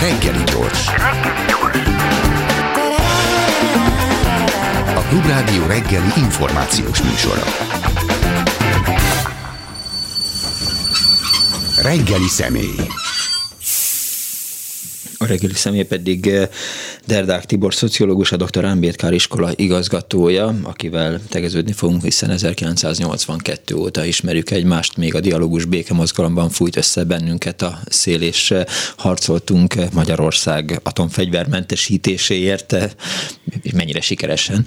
Reggeli 0.00 0.44
gyors. 0.44 0.86
A 4.94 5.00
Klubrádió 5.08 5.66
reggeli 5.66 6.12
információs 6.16 7.02
műsora. 7.02 7.42
Reggeli 11.82 12.28
személy. 12.28 12.74
A 15.18 15.26
reggeli 15.26 15.54
személy 15.54 15.84
pedig 15.84 16.26
eh, 16.26 16.48
Derdák 17.06 17.44
Tibor 17.44 17.74
szociológus, 17.74 18.32
a 18.32 18.36
dr. 18.36 18.64
Ámbétkár 18.64 19.12
iskola 19.12 19.50
igazgatója, 19.54 20.54
akivel 20.62 21.20
tegeződni 21.28 21.72
fogunk, 21.72 22.02
hiszen 22.02 22.30
1982 22.30 23.74
óta 23.74 24.04
ismerjük 24.04 24.50
egymást, 24.50 24.96
még 24.96 25.14
a 25.14 25.20
dialógus 25.20 25.64
békemozgalomban 25.64 26.50
fújt 26.50 26.76
össze 26.76 27.04
bennünket 27.04 27.62
a 27.62 27.78
szél, 27.88 28.22
és 28.22 28.54
harcoltunk 28.96 29.74
Magyarország 29.92 30.80
atomfegyvermentesítéséért, 30.82 32.72
eh, 32.72 32.90
mennyire 33.74 34.00
sikeresen. 34.00 34.66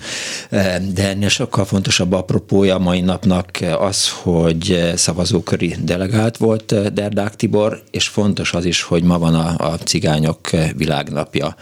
De 0.93 1.09
ennél 1.09 1.29
sokkal 1.29 1.65
fontosabb 1.65 2.11
apropója 2.11 2.77
mai 2.77 3.01
napnak 3.01 3.49
az, 3.79 4.09
hogy 4.09 4.91
szavazóköri 4.95 5.75
delegált 5.81 6.37
volt 6.37 6.93
Derdák 6.93 7.35
Tibor, 7.35 7.83
és 7.91 8.07
fontos 8.07 8.53
az 8.53 8.65
is, 8.65 8.81
hogy 8.81 9.03
ma 9.03 9.19
van 9.19 9.35
a, 9.35 9.71
a 9.71 9.77
cigányok 9.77 10.49
világnapja 10.75 11.55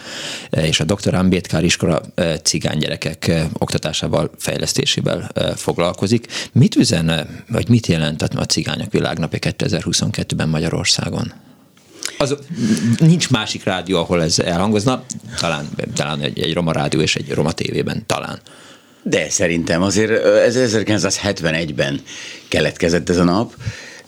és 0.67 0.79
a 0.79 0.83
Dr. 0.83 1.13
Ambétkár 1.13 1.63
iskola 1.63 2.01
cigány 2.43 2.77
gyerekek 2.77 3.31
oktatásával, 3.53 4.31
fejlesztésével 4.37 5.31
foglalkozik. 5.55 6.27
Mit 6.51 6.75
üzen, 6.75 7.27
vagy 7.49 7.69
mit 7.69 7.87
jelent 7.87 8.21
a 8.21 8.45
cigányok 8.45 8.91
világnapja 8.91 9.39
2022-ben 9.41 10.49
Magyarországon? 10.49 11.33
Az, 12.17 12.35
nincs 12.99 13.29
másik 13.29 13.63
rádió, 13.63 13.97
ahol 13.97 14.23
ez 14.23 14.39
elhangozna, 14.39 15.03
talán, 15.39 15.69
talán 15.93 16.21
egy, 16.21 16.39
egy 16.39 16.53
roma 16.53 16.71
rádió 16.71 16.99
és 16.99 17.15
egy 17.15 17.31
roma 17.31 17.51
tévében, 17.51 18.03
talán. 18.05 18.39
De 19.03 19.29
szerintem 19.29 19.81
azért 19.81 20.25
ez 20.25 20.55
1971-ben 20.57 22.01
keletkezett 22.47 23.09
ez 23.09 23.17
a 23.17 23.23
nap. 23.23 23.53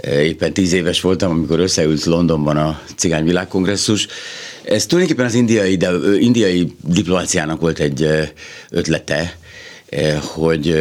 Éppen 0.08 0.54
tíz 0.54 0.74
éves 0.74 1.02
voltam, 1.02 1.32
amikor 1.32 1.60
összeült 1.60 2.06
Londonban 2.06 2.58
a 2.58 2.80
Cigány 2.96 3.24
Világkongresszus, 3.24 4.08
ez 4.70 4.86
tulajdonképpen 4.86 5.30
az 5.30 5.34
indiai, 5.34 5.76
de, 5.76 5.92
indiai 6.20 6.76
diplomáciának 6.84 7.62
volt 7.62 7.80
egy 7.80 8.08
ötlete, 8.70 9.38
hogy 10.20 10.76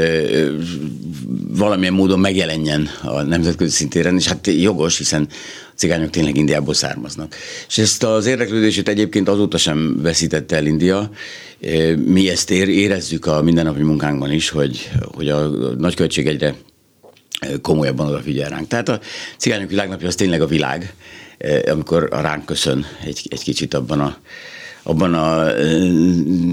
valamilyen 1.49 1.93
módon 1.93 2.21
megjelenjen 2.21 2.89
a 3.03 3.23
nemzetközi 3.23 3.71
szintéren, 3.71 4.17
és 4.17 4.27
hát 4.27 4.47
jogos, 4.47 4.99
hiszen 4.99 5.29
a 5.71 5.75
cigányok 5.77 6.11
tényleg 6.11 6.37
Indiából 6.37 6.75
származnak. 6.75 7.35
És 7.69 7.79
ezt 7.79 8.03
az 8.03 8.27
érdeklődését 8.27 8.89
egyébként 8.89 9.29
azóta 9.29 9.59
sem 9.59 10.03
veszítette 10.03 10.57
el 10.57 10.67
India. 10.67 11.11
Mi 12.05 12.31
ezt 12.31 12.51
érezzük 12.51 13.27
a 13.27 13.43
mindennapi 13.43 13.83
munkánkban 13.83 14.33
is, 14.33 14.49
hogy, 14.49 14.91
hogy 15.01 15.29
a 15.29 15.49
nagykövetség 15.79 16.27
egyre 16.27 16.55
komolyabban 17.63 18.09
odafigyel 18.09 18.49
ránk. 18.49 18.69
Tehát 18.69 18.89
a 18.89 19.01
cigányok 19.39 19.69
világnapja 19.69 20.09
az 20.09 20.15
tényleg 20.15 20.41
a 20.41 20.47
világ, 20.47 20.95
amikor 21.71 22.09
a 22.11 22.21
ránk 22.21 22.45
köszön 22.45 22.87
egy, 23.05 23.27
egy 23.31 23.43
kicsit 23.43 23.75
abban 23.75 24.01
a, 24.01 24.17
abban 24.83 25.15
a 25.15 25.51
eh, 25.51 25.83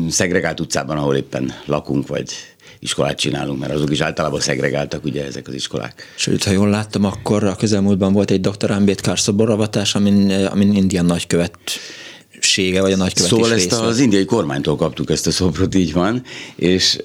szegregált 0.09 0.59
utcában, 0.59 0.97
ahol 0.97 1.16
éppen 1.16 1.53
lakunk, 1.66 2.08
vagy 2.08 2.31
iskolát 2.80 3.17
csinálunk, 3.17 3.59
mert 3.59 3.73
azok 3.73 3.91
is 3.91 4.00
általában 4.00 4.39
szegregáltak 4.39 5.06
ugye 5.06 5.25
ezek 5.25 5.47
az 5.47 5.53
iskolák. 5.53 6.13
Sőt, 6.16 6.44
ha 6.44 6.52
jól 6.52 6.69
láttam, 6.69 7.03
akkor 7.03 7.44
a 7.44 7.56
közelmúltban 7.56 8.13
volt 8.13 8.31
egy 8.31 8.41
dr. 8.41 8.72
Ambedkar 8.72 9.19
szoboravatás, 9.19 9.95
amin, 9.95 10.30
eh, 10.30 10.52
amin 10.52 10.75
Indian 10.75 11.06
nagykövet 11.06 11.59
sége, 12.39 12.81
vagy 12.81 12.91
a 12.91 12.95
nagykövet 12.95 13.30
Szóval 13.30 13.53
ezt 13.53 13.72
az 13.72 14.00
indiai 14.00 14.25
kormánytól 14.25 14.75
kaptuk 14.75 15.09
ezt 15.09 15.28
a 15.28 15.31
szobrot, 15.31 15.75
így 15.75 15.94
van, 15.94 16.23
és 16.56 16.97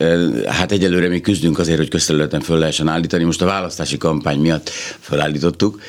hát 0.46 0.72
egyelőre 0.72 1.08
még 1.08 1.22
küzdünk 1.22 1.58
azért, 1.58 1.78
hogy 1.78 1.88
közterületen 1.88 2.40
föl 2.40 2.58
lehessen 2.58 2.88
állítani. 2.88 3.24
Most 3.24 3.42
a 3.42 3.46
választási 3.46 3.96
kampány 3.96 4.38
miatt 4.38 4.70
fölállítottuk, 5.00 5.80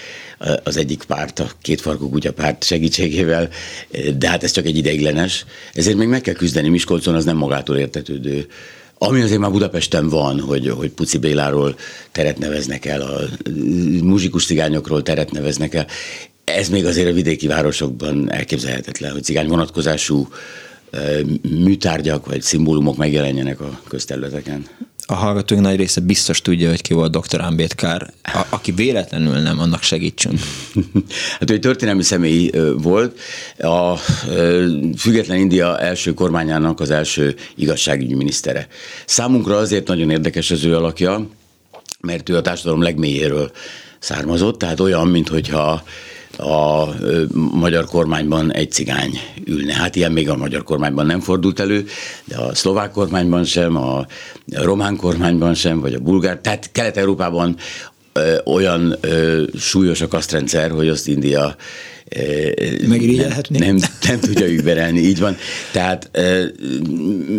az 0.63 0.77
egyik 0.77 1.03
párt, 1.03 1.39
a 1.39 1.49
kétfarkú 1.61 2.09
kutya 2.09 2.33
párt 2.33 2.63
segítségével, 2.63 3.49
de 4.17 4.29
hát 4.29 4.43
ez 4.43 4.51
csak 4.51 4.65
egy 4.65 4.77
ideiglenes. 4.77 5.45
Ezért 5.73 5.97
még 5.97 6.07
meg 6.07 6.21
kell 6.21 6.33
küzdeni 6.33 6.69
Miskolcon, 6.69 7.15
az 7.15 7.25
nem 7.25 7.37
magától 7.37 7.77
értetődő. 7.77 8.47
Ami 8.97 9.21
azért 9.21 9.39
már 9.39 9.51
Budapesten 9.51 10.09
van, 10.09 10.39
hogy, 10.39 10.69
hogy 10.69 10.89
Puci 10.89 11.17
Béláról 11.17 11.75
teret 12.11 12.37
neveznek 12.37 12.85
el, 12.85 13.01
a 13.01 13.19
muzsikus 14.01 14.45
cigányokról 14.45 15.01
teret 15.01 15.31
neveznek 15.31 15.73
el, 15.73 15.87
ez 16.43 16.69
még 16.69 16.85
azért 16.85 17.09
a 17.09 17.13
vidéki 17.13 17.47
városokban 17.47 18.31
elképzelhetetlen, 18.31 19.11
hogy 19.11 19.23
cigány 19.23 19.47
vonatkozású 19.47 20.27
műtárgyak 21.41 22.25
vagy 22.25 22.41
szimbólumok 22.41 22.97
megjelenjenek 22.97 23.59
a 23.59 23.81
közterületeken 23.87 24.65
a 25.11 25.15
hallgatóink 25.15 25.63
nagy 25.63 25.75
része 25.75 26.01
biztos 26.01 26.41
tudja, 26.41 26.69
hogy 26.69 26.81
ki 26.81 26.93
volt 26.93 27.17
dr. 27.17 27.41
Ambedkár. 27.41 28.13
A, 28.23 28.45
aki 28.49 28.71
véletlenül 28.71 29.39
nem, 29.39 29.59
annak 29.59 29.83
segítsünk. 29.83 30.39
hát 31.39 31.49
ő 31.49 31.53
egy 31.53 31.59
történelmi 31.59 32.03
személy 32.03 32.51
volt. 32.77 33.19
A 33.57 33.95
Független 34.97 35.37
India 35.37 35.79
első 35.79 36.13
kormányának 36.13 36.79
az 36.79 36.89
első 36.89 37.35
igazságügyi 37.55 38.13
minisztere. 38.13 38.67
Számunkra 39.05 39.57
azért 39.57 39.87
nagyon 39.87 40.09
érdekes 40.09 40.51
az 40.51 40.63
ő 40.63 40.75
alakja, 40.75 41.27
mert 41.99 42.29
ő 42.29 42.35
a 42.35 42.41
társadalom 42.41 42.81
legmélyéről 42.81 43.51
származott, 43.99 44.57
tehát 44.57 44.79
olyan, 44.79 45.07
mintha 45.07 45.83
a 46.37 46.87
magyar 47.51 47.85
kormányban 47.85 48.53
egy 48.53 48.71
cigány 48.71 49.19
ülne. 49.45 49.73
Hát 49.73 49.95
ilyen 49.95 50.11
még 50.11 50.29
a 50.29 50.37
magyar 50.37 50.63
kormányban 50.63 51.05
nem 51.05 51.19
fordult 51.19 51.59
elő, 51.59 51.85
de 52.25 52.37
a 52.37 52.55
szlovák 52.55 52.91
kormányban 52.91 53.43
sem, 53.43 53.75
a 53.75 54.05
román 54.51 54.95
kormányban 54.95 55.53
sem, 55.53 55.79
vagy 55.79 55.93
a 55.93 55.99
bulgár. 55.99 56.39
Tehát 56.39 56.69
Kelet-Európában 56.71 57.55
olyan 58.45 58.95
súlyos 59.59 60.01
a 60.01 60.07
kasztrendszer, 60.07 60.71
hogy 60.71 60.87
azt 60.87 61.07
India 61.07 61.55
Megirigyelhetni? 62.87 63.57
Nem, 63.57 63.75
nem, 63.75 63.89
nem 64.07 64.19
tudja 64.19 64.47
überelni, 64.47 64.99
így 64.99 65.19
van. 65.19 65.37
Tehát 65.71 66.11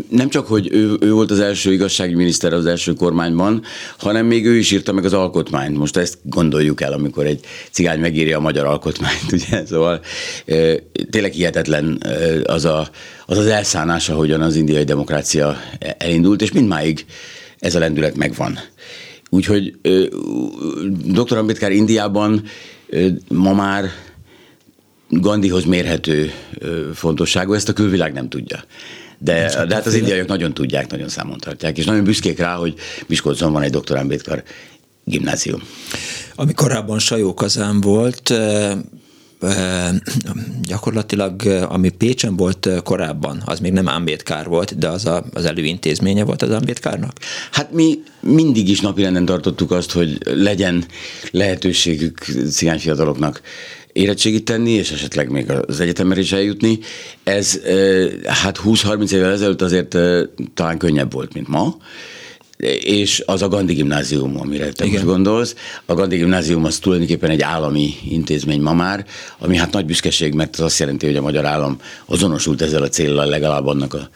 nem 0.08 0.28
csak, 0.28 0.46
hogy 0.46 0.68
ő, 0.72 0.96
ő 1.00 1.12
volt 1.12 1.30
az 1.30 1.40
első 1.40 1.72
igazsági 1.72 2.14
miniszter 2.14 2.52
az 2.52 2.66
első 2.66 2.92
kormányban, 2.92 3.62
hanem 3.98 4.26
még 4.26 4.46
ő 4.46 4.56
is 4.56 4.70
írta 4.70 4.92
meg 4.92 5.04
az 5.04 5.12
alkotmányt. 5.12 5.76
Most 5.76 5.96
ezt 5.96 6.18
gondoljuk 6.22 6.80
el, 6.80 6.92
amikor 6.92 7.26
egy 7.26 7.40
cigány 7.70 8.00
megírja 8.00 8.36
a 8.36 8.40
magyar 8.40 8.64
alkotmányt, 8.64 9.32
ugye? 9.32 9.66
Szóval 9.66 10.00
tényleg 11.10 11.32
hihetetlen 11.32 12.02
az 12.44 12.64
a, 12.64 12.88
az, 13.26 13.38
az 13.38 13.46
elszánás, 13.46 14.08
ahogyan 14.08 14.40
az 14.40 14.56
indiai 14.56 14.84
demokrácia 14.84 15.56
elindult, 15.98 16.42
és 16.42 16.52
mindmáig 16.52 17.04
ez 17.58 17.74
a 17.74 17.78
lendület 17.78 18.16
megvan. 18.16 18.58
Úgyhogy 19.30 19.74
dr. 21.04 21.36
Ambedkár 21.36 21.72
Indiában 21.72 22.42
ma 23.28 23.52
már 23.52 23.90
Gandihoz 25.20 25.64
mérhető 25.64 26.32
fontosságú, 26.94 27.52
ezt 27.52 27.68
a 27.68 27.72
külvilág 27.72 28.12
nem 28.12 28.28
tudja. 28.28 28.64
De, 29.18 29.64
de 29.66 29.74
hát 29.74 29.86
az 29.86 29.94
indiaiak 29.94 30.26
nagyon 30.26 30.54
tudják, 30.54 30.90
nagyon 30.90 31.08
számon 31.08 31.38
tartják, 31.38 31.78
és 31.78 31.84
nagyon 31.84 32.04
büszkék 32.04 32.38
rá, 32.38 32.54
hogy 32.54 32.74
Miskolcon 33.06 33.52
van 33.52 33.62
egy 33.62 33.70
dr. 33.70 33.96
Ambedkar 33.96 34.42
gimnázium. 35.04 35.62
Ami 36.34 36.52
korábban 36.52 36.98
Sajó 36.98 37.34
kazán 37.34 37.80
volt, 37.80 38.32
gyakorlatilag, 40.62 41.42
ami 41.68 41.88
Pécsen 41.88 42.36
volt 42.36 42.68
korábban, 42.84 43.42
az 43.44 43.60
még 43.60 43.72
nem 43.72 43.86
Ambedkár 43.86 44.46
volt, 44.46 44.78
de 44.78 44.88
az 44.88 45.06
a, 45.06 45.24
az 45.32 45.44
előintézménye 45.44 46.24
volt 46.24 46.42
az 46.42 46.50
Ambedkárnak? 46.50 47.18
Hát 47.50 47.72
mi 47.72 48.02
mindig 48.20 48.68
is 48.68 48.80
napirenden 48.80 49.24
tartottuk 49.24 49.70
azt, 49.70 49.92
hogy 49.92 50.18
legyen 50.24 50.84
lehetőségük 51.30 52.18
cigányfiataloknak 52.50 53.40
érettségit 53.92 54.44
tenni, 54.44 54.70
és 54.70 54.90
esetleg 54.90 55.30
még 55.30 55.50
az 55.50 55.80
egyetemre 55.80 56.20
is 56.20 56.32
eljutni. 56.32 56.78
Ez 57.22 57.60
hát 58.24 58.60
20-30 58.64 59.12
évvel 59.12 59.32
ezelőtt 59.32 59.62
azért 59.62 59.98
talán 60.54 60.78
könnyebb 60.78 61.12
volt, 61.12 61.34
mint 61.34 61.48
ma 61.48 61.76
és 62.80 63.22
az 63.26 63.42
a 63.42 63.48
Gandhi 63.48 63.74
gimnázium, 63.74 64.40
amire 64.40 64.72
te 64.72 64.84
Igen. 64.84 64.94
most 64.94 65.12
gondolsz. 65.12 65.54
A 65.86 65.94
Gandhi 65.94 66.16
gimnázium 66.16 66.64
az 66.64 66.78
tulajdonképpen 66.78 67.30
egy 67.30 67.40
állami 67.40 67.94
intézmény 68.10 68.60
ma 68.60 68.72
már, 68.72 69.06
ami 69.38 69.56
hát 69.56 69.72
nagy 69.72 69.86
büszkeség, 69.86 70.34
mert 70.34 70.56
az 70.56 70.60
azt 70.60 70.78
jelenti, 70.78 71.06
hogy 71.06 71.16
a 71.16 71.22
magyar 71.22 71.44
állam 71.44 71.78
azonosult 72.06 72.62
ezzel 72.62 72.82
a 72.82 72.88
céllal 72.88 73.26
legalább 73.26 73.66
annak 73.66 73.94
a 73.94 74.08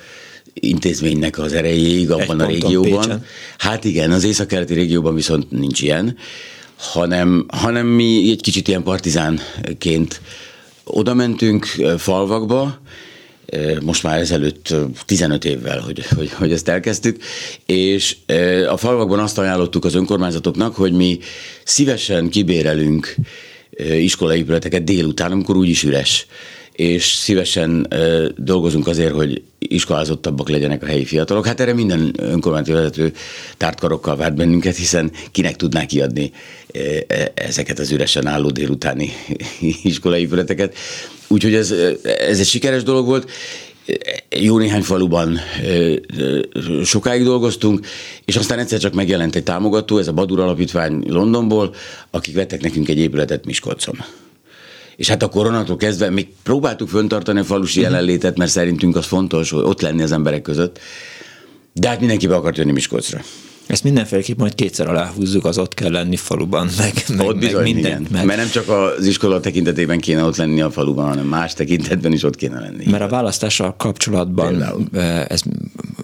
intézménynek 0.54 1.38
az 1.38 1.52
erejéig 1.52 2.10
abban 2.10 2.40
egy 2.40 2.46
a 2.46 2.46
régióban. 2.46 3.00
Pécsen. 3.00 3.24
Hát 3.58 3.84
igen, 3.84 4.10
az 4.10 4.24
észak-keleti 4.24 4.74
régióban 4.74 5.14
viszont 5.14 5.50
nincs 5.50 5.82
ilyen 5.82 6.16
hanem, 6.76 7.46
hanem 7.48 7.86
mi 7.86 8.30
egy 8.30 8.40
kicsit 8.40 8.68
ilyen 8.68 8.82
partizánként 8.82 10.20
oda 10.84 11.14
mentünk 11.14 11.64
falvakba, 11.98 12.80
most 13.80 14.02
már 14.02 14.18
ezelőtt 14.18 14.74
15 15.04 15.44
évvel, 15.44 15.80
hogy, 15.80 16.06
hogy, 16.06 16.32
hogy 16.32 16.52
ezt 16.52 16.68
elkezdtük, 16.68 17.22
és 17.66 18.16
a 18.68 18.76
falvakban 18.76 19.18
azt 19.18 19.38
ajánlottuk 19.38 19.84
az 19.84 19.94
önkormányzatoknak, 19.94 20.74
hogy 20.74 20.92
mi 20.92 21.18
szívesen 21.64 22.28
kibérelünk 22.28 23.14
iskolaépületeket 23.78 24.84
délután, 24.84 25.32
amikor 25.32 25.56
úgyis 25.56 25.82
üres 25.82 26.26
és 26.76 27.04
szívesen 27.04 27.88
dolgozunk 28.36 28.86
azért, 28.86 29.12
hogy 29.12 29.42
iskolázottabbak 29.58 30.48
legyenek 30.48 30.82
a 30.82 30.86
helyi 30.86 31.04
fiatalok. 31.04 31.46
Hát 31.46 31.60
erre 31.60 31.74
minden 31.74 32.14
önkormányzati 32.18 32.78
vezető 32.78 33.12
tártkarokkal 33.56 34.16
várt 34.16 34.34
bennünket, 34.34 34.76
hiszen 34.76 35.10
kinek 35.32 35.56
tudná 35.56 35.86
kiadni 35.86 36.32
e, 36.72 37.32
ezeket 37.34 37.78
az 37.78 37.90
üresen 37.90 38.26
álló 38.26 38.50
délutáni 38.50 39.10
iskolai 39.82 40.20
épületeket. 40.20 40.74
Úgyhogy 41.28 41.54
ez, 41.54 41.74
ez 42.02 42.38
egy 42.38 42.46
sikeres 42.46 42.82
dolog 42.82 43.06
volt, 43.06 43.30
jó 44.30 44.58
néhány 44.58 44.82
faluban 44.82 45.38
sokáig 46.84 47.22
dolgoztunk, 47.22 47.86
és 48.24 48.36
aztán 48.36 48.58
egyszer 48.58 48.78
csak 48.78 48.94
megjelent 48.94 49.36
egy 49.36 49.42
támogató, 49.42 49.98
ez 49.98 50.08
a 50.08 50.12
Badur 50.12 50.40
Alapítvány 50.40 51.02
Londonból, 51.08 51.74
akik 52.10 52.34
vettek 52.34 52.60
nekünk 52.60 52.88
egy 52.88 52.98
épületet 52.98 53.44
Miskolcon. 53.44 53.96
És 54.96 55.08
hát 55.08 55.22
a 55.22 55.28
koronától 55.28 55.76
kezdve 55.76 56.10
még 56.10 56.28
próbáltuk 56.42 56.88
föntartani 56.88 57.38
a 57.38 57.44
falusi 57.44 57.80
mhm. 57.80 57.90
jelenlétet, 57.90 58.36
mert 58.36 58.50
szerintünk 58.50 58.96
az 58.96 59.06
fontos, 59.06 59.50
hogy 59.50 59.62
ott 59.62 59.80
lenni 59.80 60.02
az 60.02 60.12
emberek 60.12 60.42
között, 60.42 60.78
de 61.72 61.88
hát 61.88 61.98
mindenki 61.98 62.26
be 62.26 62.34
akart 62.34 62.56
jönni 62.56 62.72
Miskolcra. 62.72 63.20
Ezt 63.66 63.84
mindenféleképpen 63.84 64.40
majd 64.40 64.54
kétszer 64.54 64.88
aláhúzzuk, 64.88 65.44
az 65.44 65.58
ott 65.58 65.74
kell 65.74 65.90
lenni 65.90 66.16
faluban, 66.16 66.68
meg, 66.78 66.92
meg, 67.16 67.26
ott 67.26 67.38
bizony, 67.38 67.62
meg 67.62 67.72
mindent. 67.72 68.00
Igen. 68.00 68.12
Meg. 68.12 68.24
Mert 68.24 68.38
nem 68.38 68.48
csak 68.48 68.68
az 68.68 69.06
iskola 69.06 69.40
tekintetében 69.40 69.98
kéne 69.98 70.22
ott 70.22 70.36
lenni 70.36 70.60
a 70.60 70.70
faluban, 70.70 71.08
hanem 71.08 71.26
más 71.26 71.54
tekintetben 71.54 72.12
is 72.12 72.22
ott 72.22 72.36
kéne 72.36 72.60
lenni. 72.60 72.90
Mert 72.90 73.02
a 73.02 73.08
választással 73.08 73.76
kapcsolatban 73.76 74.48
Például. 74.48 74.88
ez 75.28 75.42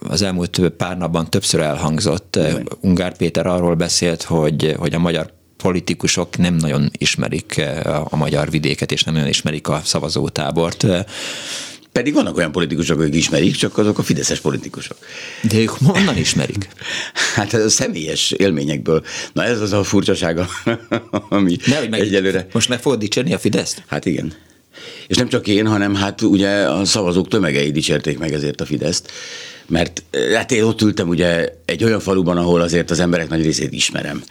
az 0.09 0.23
elmúlt 0.23 0.73
pár 0.77 0.99
napban 0.99 1.31
többször 1.31 1.61
elhangzott. 1.61 2.39
Ungár 2.81 3.17
Péter 3.17 3.47
arról 3.47 3.75
beszélt, 3.75 4.23
hogy, 4.23 4.75
hogy 4.79 4.95
a 4.95 4.99
magyar 4.99 5.33
politikusok 5.63 6.37
nem 6.37 6.55
nagyon 6.55 6.91
ismerik 6.99 7.63
a 8.05 8.17
magyar 8.17 8.51
vidéket, 8.51 8.93
és 8.93 9.05
nem 9.05 9.15
nagyon 9.15 9.29
ismerik 9.29 9.69
a 9.69 9.81
szavazótábort. 9.85 10.87
Pedig 11.93 12.15
vannak 12.15 12.37
olyan 12.37 12.53
politikusok, 12.53 13.01
akik 13.01 13.15
ismerik, 13.15 13.55
csak 13.55 13.79
azok 13.79 13.99
a 13.99 14.03
fideszes 14.03 14.41
politikusok. 14.41 14.97
De 15.43 15.57
ők 15.57 15.69
honnan 15.69 16.17
ismerik? 16.17 16.69
hát 17.37 17.53
a 17.53 17.69
személyes 17.69 18.31
élményekből. 18.31 19.05
Na 19.33 19.45
ez 19.45 19.61
az 19.61 19.73
a 19.73 19.83
furcsasága, 19.83 20.49
ami 21.29 21.57
ne, 21.67 21.89
meg 21.89 22.01
egyelőre... 22.01 22.47
Most 22.53 22.69
meg 22.69 22.81
fogod 22.81 22.99
dicsérni 22.99 23.35
a 23.35 23.39
Fideszt? 23.39 23.83
Hát 23.87 24.07
igen. 24.07 24.33
És 25.07 25.17
nem 25.17 25.29
csak 25.29 25.47
én, 25.47 25.67
hanem 25.67 25.95
hát 25.95 26.23
ugye 26.23 26.51
a 26.51 26.85
szavazók 26.85 27.29
tömegei 27.29 27.71
dicsérték 27.71 28.19
meg 28.19 28.33
ezért 28.33 28.61
a 28.61 28.65
Fideszt 28.65 29.11
mert 29.67 30.03
eh, 30.11 30.33
hát 30.35 30.53
én 30.53 30.63
ott 30.63 30.83
ültem 30.83 31.09
ugye 31.09 31.49
egy 31.65 31.85
olyan 31.85 32.01
faluban, 32.01 32.37
ahol 32.37 32.61
azért 32.61 32.91
az 32.91 33.01
emberek 33.01 33.29
nagy 33.29 33.43
részét 33.43 33.73
ismerem. 33.73 34.23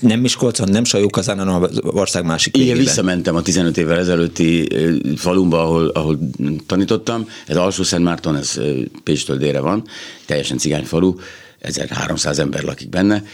Nem 0.00 0.20
Miskolcon, 0.20 0.68
nem 0.68 0.84
Sajókazán, 0.84 1.38
hanem 1.38 1.62
az 1.62 1.80
ország 1.82 2.24
másik 2.24 2.54
Igen, 2.56 2.66
végében. 2.66 2.86
visszamentem 2.86 3.34
a 3.36 3.42
15 3.42 3.78
évvel 3.78 3.98
ezelőtti 3.98 4.74
eh, 4.74 4.92
falumba, 5.16 5.62
ahol, 5.62 5.88
ahol 5.88 6.18
tanítottam. 6.66 7.28
Ez 7.46 7.56
Alsó 7.56 7.82
Szentmárton, 7.82 8.36
ez 8.36 8.52
eh, 8.56 8.64
Pécstől 9.02 9.36
délre 9.36 9.60
van, 9.60 9.84
teljesen 10.26 10.58
cigány 10.58 10.84
falu, 10.84 11.14
1300 11.60 12.38
ember 12.38 12.62
lakik 12.62 12.88
benne, 12.88 13.24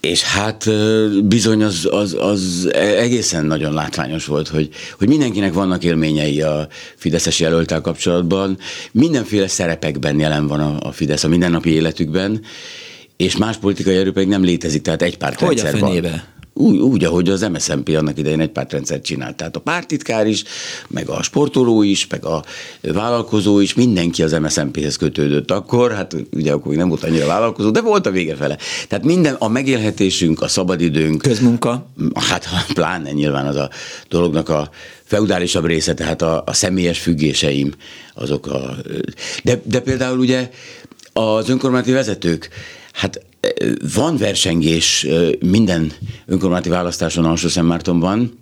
és 0.00 0.22
hát 0.22 0.70
bizony 1.24 1.62
az, 1.62 1.88
az, 1.90 2.16
az 2.20 2.68
egészen 2.74 3.44
nagyon 3.44 3.72
látványos 3.72 4.26
volt, 4.26 4.48
hogy, 4.48 4.68
hogy 4.98 5.08
mindenkinek 5.08 5.52
vannak 5.52 5.84
élményei 5.84 6.42
a 6.42 6.68
Fideszes 6.96 7.40
jelöltel 7.40 7.80
kapcsolatban, 7.80 8.58
mindenféle 8.92 9.48
szerepekben 9.48 10.18
jelen 10.18 10.46
van 10.46 10.60
a, 10.60 10.76
a 10.80 10.92
Fidesz 10.92 11.24
a 11.24 11.28
mindennapi 11.28 11.70
életükben, 11.70 12.40
és 13.16 13.36
más 13.36 13.56
politikai 13.56 13.96
erő 13.96 14.12
pedig 14.12 14.28
nem 14.28 14.44
létezik, 14.44 14.82
tehát 14.82 15.02
egy 15.02 15.18
pártrendszer 15.18 15.72
Hogy 15.72 15.82
a 15.82 15.86
fenébe? 15.86 16.37
Úgy, 16.58 16.78
úgy, 16.78 17.04
ahogy 17.04 17.28
az 17.28 17.40
MSZNP 17.40 17.88
annak 17.88 18.18
idején 18.18 18.40
egy 18.40 18.50
pártrendszert 18.50 19.02
csinált. 19.02 19.36
Tehát 19.36 19.56
a 19.56 19.60
pártitkár 19.60 20.26
is, 20.26 20.44
meg 20.88 21.08
a 21.08 21.22
sportoló 21.22 21.82
is, 21.82 22.06
meg 22.06 22.24
a 22.24 22.44
vállalkozó 22.80 23.60
is, 23.60 23.74
mindenki 23.74 24.22
az 24.22 24.32
MSZNP-hez 24.32 24.96
kötődött 24.96 25.50
akkor, 25.50 25.92
hát 25.92 26.16
ugye 26.32 26.52
akkor 26.52 26.74
nem 26.74 26.88
volt 26.88 27.04
annyira 27.04 27.26
vállalkozó, 27.26 27.70
de 27.70 27.80
volt 27.80 28.06
a 28.06 28.10
vége 28.10 28.34
fele. 28.34 28.58
Tehát 28.88 29.04
minden, 29.04 29.34
a 29.34 29.48
megélhetésünk, 29.48 30.42
a 30.42 30.48
szabadidőnk. 30.48 31.22
Közmunka? 31.22 31.86
Hát 32.14 32.48
pláne 32.72 33.12
nyilván 33.12 33.46
az 33.46 33.56
a 33.56 33.70
dolognak 34.08 34.48
a 34.48 34.70
feudálisabb 35.04 35.64
része, 35.64 35.94
tehát 35.94 36.22
a, 36.22 36.42
a 36.46 36.52
személyes 36.52 36.98
függéseim, 36.98 37.72
azok 38.14 38.46
a... 38.46 38.76
De, 39.44 39.60
de 39.64 39.80
például 39.80 40.18
ugye 40.18 40.50
az 41.12 41.48
önkormányzati 41.48 41.92
vezetők, 41.92 42.48
hát 42.92 43.26
van 43.94 44.16
versengés 44.16 45.06
minden 45.40 45.92
önkormányzati 46.26 46.68
választáson 46.68 47.24
alsó 47.24 47.48
Szentmártonban, 47.48 48.38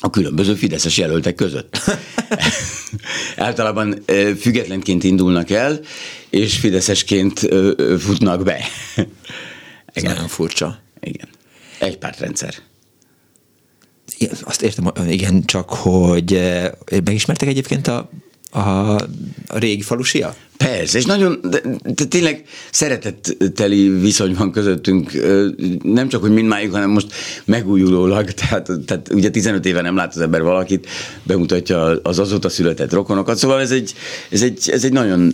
a 0.00 0.10
különböző 0.10 0.54
fideszes 0.54 0.96
jelöltek 0.96 1.34
között. 1.34 1.78
Általában 3.36 4.04
függetlenként 4.38 5.04
indulnak 5.04 5.50
el, 5.50 5.80
és 6.30 6.58
fideszesként 6.58 7.38
futnak 7.98 8.42
be. 8.42 8.56
Ez 9.84 10.02
igen. 10.02 10.12
nagyon 10.12 10.28
furcsa. 10.28 10.78
Igen. 11.00 11.28
Egy 11.78 11.98
pártrendszer. 11.98 12.54
Azt 14.42 14.62
értem, 14.62 14.92
igen, 15.08 15.44
csak 15.44 15.70
hogy 15.70 16.40
megismertek 17.04 17.48
egyébként 17.48 17.86
a 17.86 18.10
a, 18.54 18.94
a 19.46 19.58
régi 19.58 19.82
falusia? 19.82 20.34
Persze, 20.56 20.98
és 20.98 21.04
nagyon, 21.04 21.38
de, 21.42 21.60
de 21.84 22.04
tényleg 22.04 22.44
szeretetteli 22.70 23.88
viszony 23.88 24.34
van 24.34 24.52
közöttünk, 24.52 25.12
nem 25.82 26.08
csak, 26.08 26.20
hogy 26.20 26.30
mindmáig, 26.30 26.70
hanem 26.70 26.90
most 26.90 27.12
megújulólag, 27.44 28.30
tehát, 28.30 28.70
tehát 28.86 29.08
ugye 29.12 29.30
15 29.30 29.66
éve 29.66 29.80
nem 29.80 29.96
lát 29.96 30.14
az 30.14 30.20
ember 30.20 30.42
valakit, 30.42 30.88
bemutatja 31.22 32.00
az 32.02 32.18
azóta 32.18 32.48
született 32.48 32.92
rokonokat, 32.92 33.36
szóval 33.38 33.60
ez 33.60 33.70
egy, 33.70 33.94
ez 34.30 34.42
egy, 34.42 34.70
ez 34.70 34.84
egy 34.84 34.92
nagyon 34.92 35.32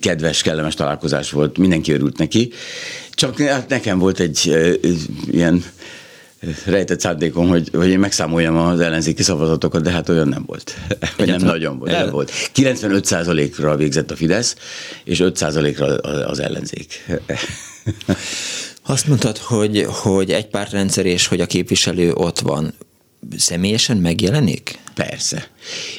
kedves, 0.00 0.42
kellemes 0.42 0.74
találkozás 0.74 1.30
volt, 1.30 1.58
mindenki 1.58 1.92
örült 1.92 2.18
neki, 2.18 2.52
csak 3.10 3.40
hát 3.40 3.68
nekem 3.68 3.98
volt 3.98 4.20
egy 4.20 4.54
ilyen 5.30 5.64
rejtett 6.64 7.00
szándékom, 7.00 7.48
hogy, 7.48 7.70
hogy 7.72 7.88
én 7.88 7.98
megszámoljam 7.98 8.56
az 8.56 8.80
ellenzéki 8.80 9.22
szavazatokat, 9.22 9.82
de 9.82 9.90
hát 9.90 10.08
olyan 10.08 10.28
nem 10.28 10.44
volt. 10.46 10.74
Vagy 11.16 11.26
nem 11.26 11.40
nagyon 11.40 11.78
volt, 11.78 11.90
nem 11.90 12.10
volt. 12.10 12.32
95%-ra 12.54 13.76
végzett 13.76 14.10
a 14.10 14.16
Fidesz, 14.16 14.56
és 15.04 15.20
5%-ra 15.22 15.86
az 16.26 16.38
ellenzék. 16.38 17.06
Azt 18.86 19.06
mondtad, 19.06 19.38
hogy, 19.38 19.86
hogy 19.88 20.30
egy 20.30 20.46
pártrendszer 20.46 21.06
és 21.06 21.26
hogy 21.26 21.40
a 21.40 21.46
képviselő 21.46 22.12
ott 22.12 22.38
van. 22.38 22.74
Személyesen 23.36 23.96
megjelenik? 23.96 24.78
Persze. 24.94 25.48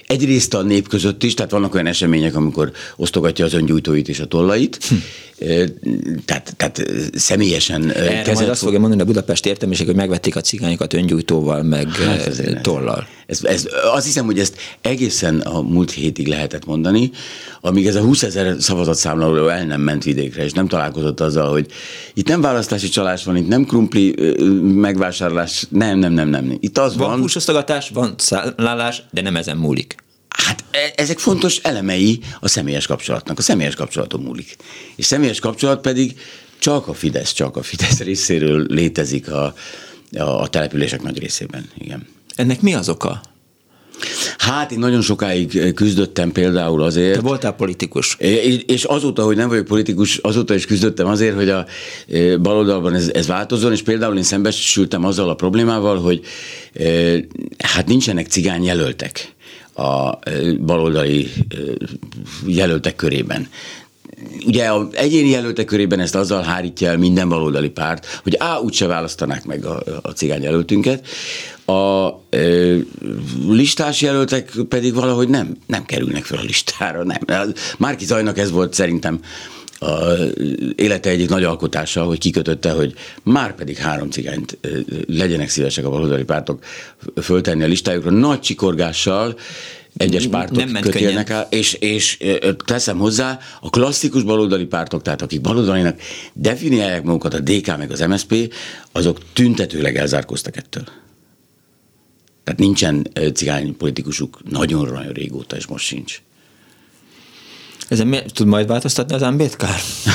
Egyrészt 0.08 0.54
a 0.54 0.62
nép 0.62 0.88
között 0.88 1.24
is, 1.24 1.34
tehát 1.34 1.52
vannak 1.52 1.74
olyan 1.74 1.88
események, 1.88 2.36
amikor 2.36 2.72
osztogatja 2.96 3.46
az 3.46 3.54
öngyújtóit 3.54 4.10
és 4.10 4.20
a 4.20 4.26
tollait, 4.26 4.80
hm. 4.90 4.96
tehát, 6.26 6.54
tehát 6.58 6.86
személyesen 7.14 7.92
Erre 7.92 8.34
majd 8.34 8.50
azt 8.50 8.62
fogja 8.62 8.80
mondani 8.80 9.02
a 9.02 9.06
Budapest 9.06 9.46
értelmiség, 9.46 9.86
hogy 9.86 9.96
megvették 9.96 10.36
a 10.36 10.42
cigányokat 10.42 10.94
öngyújtóval, 10.94 11.64
meg 11.64 11.88
hát 11.90 12.62
tollal. 12.62 13.08
Ez, 13.32 13.44
ez, 13.44 13.68
azt 13.94 14.06
hiszem, 14.06 14.26
hogy 14.26 14.40
ezt 14.40 14.56
egészen 14.82 15.40
a 15.40 15.62
múlt 15.62 15.92
hétig 15.92 16.28
lehetett 16.28 16.66
mondani, 16.66 17.12
amíg 17.62 17.88
ez 17.88 17.96
a 17.96 18.02
20 18.02 18.24
ezer 18.24 18.56
szavazatszámláló 18.60 19.48
el 19.48 19.66
nem 19.66 19.82
ment 19.82 20.04
vidékre, 20.04 20.44
és 20.44 20.52
nem 20.52 20.68
találkozott 20.68 21.20
azzal, 21.20 21.52
hogy 21.52 21.66
itt 22.14 22.28
nem 22.28 22.42
választási 22.42 22.90
csalás 22.90 23.24
van, 23.24 23.36
itt 23.36 23.48
nem 23.48 23.66
krumpli 23.66 24.16
megvásárlás, 24.62 25.66
nem, 25.70 26.00
nem, 26.00 26.14
nem, 26.14 26.30
nem. 26.30 26.58
Itt 26.60 26.78
az 26.78 26.98
van... 26.98 27.10
Van 27.10 27.20
húsosztogatás, 27.20 27.90
van 27.90 28.14
szállás, 28.18 28.54
de 29.12 29.22
nem 29.22 29.36
ezen 29.36 29.58
múlik. 29.58 29.96
Hát 30.28 30.64
e, 30.72 30.94
ezek 30.96 31.20
fontos 31.20 31.58
elemei 31.58 32.20
a 32.40 32.48
személyes 32.48 32.86
kapcsolatnak. 32.86 33.38
A 33.38 33.42
személyes 33.42 33.76
kapcsolaton 33.76 34.22
múlik. 34.22 34.56
És 34.96 35.06
személyes 35.06 35.40
kapcsolat 35.40 35.82
pedig 35.82 36.20
csak 36.60 36.88
a 36.88 36.94
Fidesz, 36.94 37.32
csak 37.32 37.58
a 37.58 37.64
Fidesz 37.64 38.00
részéről 38.10 38.66
létezik 38.70 39.32
a, 39.32 39.56
a, 40.18 40.22
a 40.22 40.48
települések 40.48 41.02
nagy 41.02 41.20
részében. 41.20 41.70
Igen. 41.78 42.08
Ennek 42.36 42.62
mi 42.62 42.74
az 42.74 42.90
oka? 42.90 43.22
Hát 44.42 44.72
én 44.72 44.80
nagyon 44.80 45.02
sokáig 45.02 45.74
küzdöttem 45.74 46.32
például 46.32 46.82
azért. 46.82 47.14
Te 47.14 47.22
voltál 47.22 47.52
politikus. 47.52 48.18
És 48.66 48.84
azóta, 48.84 49.24
hogy 49.24 49.36
nem 49.36 49.50
vagyok 49.50 49.66
politikus, 49.66 50.18
azóta 50.18 50.54
is 50.54 50.66
küzdöttem 50.66 51.08
azért, 51.08 51.36
hogy 51.36 51.50
a 51.50 51.66
e, 52.12 52.38
baloldalban 52.38 52.94
ez, 52.94 53.10
ez 53.14 53.28
változzon, 53.28 53.72
és 53.72 53.82
például 53.82 54.18
én 54.18 54.24
szembesültem 54.24 55.06
azzal 55.06 55.30
a 55.30 55.34
problémával, 55.34 56.00
hogy 56.00 56.22
e, 56.74 56.84
hát 57.58 57.88
nincsenek 57.88 58.28
cigány 58.28 58.64
jelöltek 58.64 59.34
a 59.76 60.20
baloldali 60.60 61.30
jelöltek 62.46 62.96
körében 62.96 63.48
ugye 64.46 64.66
a 64.66 64.88
egyéni 64.92 65.30
jelöltek 65.30 65.66
körében 65.66 66.00
ezt 66.00 66.16
azzal 66.16 66.42
hárítja 66.42 66.90
el 66.90 66.98
minden 66.98 67.30
baloldali 67.30 67.70
párt, 67.70 68.20
hogy 68.24 68.36
á, 68.40 68.58
úgyse 68.58 68.88
választanák 68.88 69.46
meg 69.46 69.66
a, 69.66 69.84
a 70.02 70.10
cigány 70.10 70.42
jelöltünket. 70.42 71.08
A 71.66 72.08
e, 72.30 72.40
listás 73.48 74.02
jelöltek 74.02 74.52
pedig 74.70 74.94
valahogy 74.94 75.30
nem, 75.30 75.58
nem 75.66 75.86
kerülnek 75.86 76.24
fel 76.24 76.38
a 76.38 76.44
listára. 76.44 77.04
Nem. 77.04 77.54
Márki 77.78 78.06
Zajnak 78.06 78.38
ez 78.38 78.52
volt 78.52 78.74
szerintem 78.74 79.20
a 79.84 80.14
élete 80.76 81.10
egyik 81.10 81.30
nagy 81.30 81.44
alkotása, 81.44 82.04
hogy 82.04 82.20
kikötötte, 82.20 82.72
hogy 82.72 82.94
már 83.24 83.56
pedig 83.56 83.78
három 83.78 84.10
cigányt 84.10 84.58
legyenek 85.08 85.50
szívesek 85.50 85.86
a 85.86 85.90
baloldali 85.90 86.24
pártok 86.24 86.64
föltenni 87.22 87.64
a 87.64 87.68
listájukra, 87.68 88.10
nagy 88.10 88.40
csikorgással, 88.40 89.36
egyes 89.98 90.28
pártok 90.28 90.58
nem 90.58 90.70
ment 90.70 90.86
kötélnek 90.86 91.30
el, 91.30 91.48
és, 91.50 91.74
és 91.74 92.18
teszem 92.66 92.98
hozzá, 92.98 93.40
a 93.62 93.70
klasszikus 93.70 94.24
baloldali 94.24 94.66
pártok, 94.66 95.02
tehát 95.02 95.22
akik 95.22 95.42
baloldalinak 95.42 96.00
definiálják 96.34 97.04
magukat, 97.04 97.34
a 97.34 97.40
DK 97.40 97.78
meg 97.78 97.92
az 97.92 98.00
MSP, 98.00 98.54
azok 98.92 99.20
tüntetőleg 99.34 99.98
elzárkoztak 99.98 100.58
ettől. 100.58 100.84
Tehát 102.44 102.60
nincsen 102.60 103.08
cigány 103.34 103.78
politikusuk 103.78 104.40
nagyon-nagyon 104.50 105.14
régóta, 105.14 105.56
és 105.56 105.68
most 105.68 105.86
sincs. 105.86 106.22
Ezen 107.88 108.08
mi, 108.08 108.20
tud 108.34 108.48
majd 108.48 108.68
változtatni 108.68 109.16
az 109.16 109.22
Ambétkár? 109.22 109.80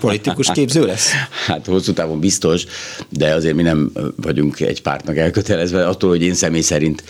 Politikus 0.00 0.50
képző 0.52 0.86
lesz? 0.86 1.10
Hát 1.46 1.66
hosszú 1.66 1.92
távon 1.92 2.20
biztos, 2.20 2.64
de 3.08 3.34
azért 3.34 3.54
mi 3.54 3.62
nem 3.62 3.92
vagyunk 4.16 4.60
egy 4.60 4.82
pártnak 4.82 5.16
elkötelezve. 5.16 5.86
Attól, 5.86 6.10
hogy 6.10 6.22
én 6.22 6.34
személy 6.34 6.60
szerint 6.60 7.04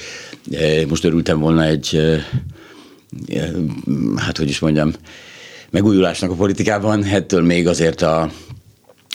most 0.88 1.04
örültem 1.04 1.40
volna 1.40 1.64
egy, 1.64 2.00
hát 4.16 4.36
hogy 4.38 4.48
is 4.48 4.58
mondjam, 4.58 4.92
megújulásnak 5.70 6.30
a 6.30 6.34
politikában, 6.34 7.04
ettől 7.04 7.42
még 7.42 7.68
azért 7.68 8.02
a 8.02 8.30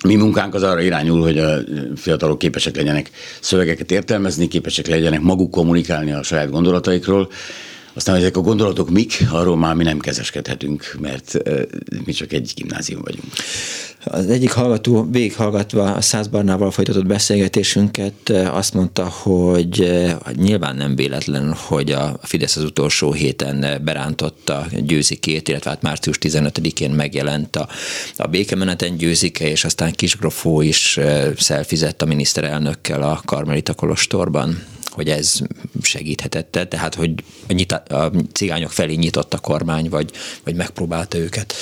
mi 0.03 0.15
munkánk 0.15 0.53
az 0.53 0.63
arra 0.63 0.81
irányul, 0.81 1.21
hogy 1.21 1.37
a 1.37 1.57
fiatalok 1.95 2.39
képesek 2.39 2.75
legyenek 2.75 3.11
szövegeket 3.39 3.91
értelmezni, 3.91 4.47
képesek 4.47 4.87
legyenek 4.87 5.21
maguk 5.21 5.51
kommunikálni 5.51 6.11
a 6.11 6.23
saját 6.23 6.49
gondolataikról, 6.49 7.29
aztán 7.95 8.15
ezek 8.15 8.37
a 8.37 8.41
gondolatok 8.41 8.89
mik, 8.89 9.25
arról 9.31 9.57
már 9.57 9.75
mi 9.75 9.83
nem 9.83 9.99
kezeskedhetünk, 9.99 10.95
mert 10.99 11.37
mi 12.05 12.11
csak 12.11 12.33
egy 12.33 12.51
gimnázium 12.55 13.01
vagyunk. 13.01 13.33
Az 14.03 14.29
egyik 14.29 14.51
hallgató 14.51 15.07
végighallgatva 15.11 15.93
a 15.93 16.01
Száz 16.01 16.27
Barnával 16.27 16.71
folytatott 16.71 17.05
beszélgetésünket 17.05 18.29
azt 18.29 18.73
mondta, 18.73 19.05
hogy 19.09 20.01
nyilván 20.35 20.75
nem 20.75 20.95
véletlen, 20.95 21.53
hogy 21.53 21.91
a 21.91 22.19
Fidesz 22.21 22.55
az 22.55 22.63
utolsó 22.63 23.11
héten 23.13 23.81
berántotta 23.83 24.65
győzikét, 24.79 25.47
illetve 25.47 25.69
hát 25.69 25.81
március 25.81 26.17
15-én 26.21 26.91
megjelent 26.91 27.55
a, 27.55 27.67
a 28.15 28.27
békemeneten 28.27 28.97
győzike, 28.97 29.49
és 29.49 29.65
aztán 29.65 29.91
Kisgrofó 29.91 30.61
is 30.61 30.99
szelfizett 31.37 32.01
a 32.01 32.05
miniszterelnökkel 32.05 33.01
a 33.01 33.21
Karmelita 33.25 33.73
Kolostorban 33.73 34.63
hogy 34.95 35.09
ez 35.09 35.39
segíthetette, 35.81 36.67
tehát 36.67 36.95
hogy 36.95 37.13
a, 37.47 37.53
nyita, 37.53 37.75
a 37.75 38.11
cigányok 38.33 38.71
felé 38.71 38.93
nyitott 38.93 39.33
a 39.33 39.37
kormány, 39.37 39.89
vagy, 39.89 40.11
vagy 40.43 40.55
megpróbálta 40.55 41.17
őket. 41.17 41.53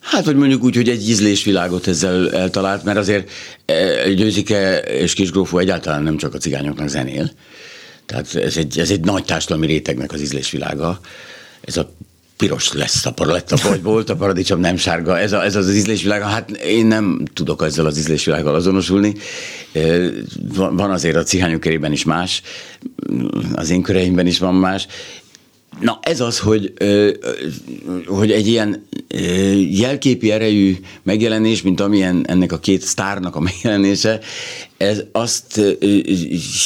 Hát, 0.00 0.24
vagy 0.24 0.36
mondjuk 0.36 0.62
úgy, 0.62 0.76
hogy 0.76 0.88
egy 0.88 1.08
ízlésvilágot 1.08 1.86
ezzel 1.86 2.32
eltalált, 2.32 2.84
mert 2.84 2.98
azért 2.98 3.30
e, 3.64 4.08
Győzike 4.12 4.78
és 4.80 5.14
Kisgrófó 5.14 5.58
egyáltalán 5.58 6.02
nem 6.02 6.16
csak 6.16 6.34
a 6.34 6.38
cigányoknak 6.38 6.88
zenél. 6.88 7.30
Tehát 8.06 8.34
ez 8.34 8.56
egy, 8.56 8.78
ez 8.78 8.90
egy 8.90 9.00
nagy 9.00 9.24
társadalmi 9.24 9.66
rétegnek 9.66 10.12
az 10.12 10.20
ízlésvilága. 10.20 11.00
Ez 11.60 11.76
a 11.76 11.92
piros 12.38 12.72
lesz 12.72 13.06
a 13.06 13.12
paletta, 13.12 13.56
vagy 13.68 13.82
volt 13.82 14.10
a 14.10 14.16
paradicsom 14.16 14.60
nem 14.60 14.76
sárga. 14.76 15.18
Ez, 15.18 15.32
a, 15.32 15.44
ez 15.44 15.56
az, 15.56 15.66
az 15.66 15.74
ízlésvilág, 15.74 16.22
hát 16.22 16.50
én 16.50 16.86
nem 16.86 17.22
tudok 17.32 17.62
ezzel 17.62 17.86
az 17.86 17.98
ízlésvilággal 17.98 18.54
azonosulni. 18.54 19.14
Van 20.52 20.90
azért 20.90 21.16
a 21.16 21.22
cihányok 21.22 21.60
körében 21.60 21.92
is 21.92 22.04
más, 22.04 22.42
az 23.54 23.70
én 23.70 23.82
köreimben 23.82 24.26
is 24.26 24.38
van 24.38 24.54
más. 24.54 24.86
Na 25.80 25.98
ez 26.02 26.20
az, 26.20 26.38
hogy, 26.38 26.72
hogy 28.06 28.32
egy 28.32 28.46
ilyen 28.46 28.86
jelképi 29.70 30.30
erejű 30.30 30.76
megjelenés, 31.02 31.62
mint 31.62 31.80
amilyen 31.80 32.24
ennek 32.26 32.52
a 32.52 32.58
két 32.58 32.82
sztárnak 32.82 33.36
a 33.36 33.40
megjelenése, 33.40 34.20
ez 34.78 35.02
azt 35.12 35.60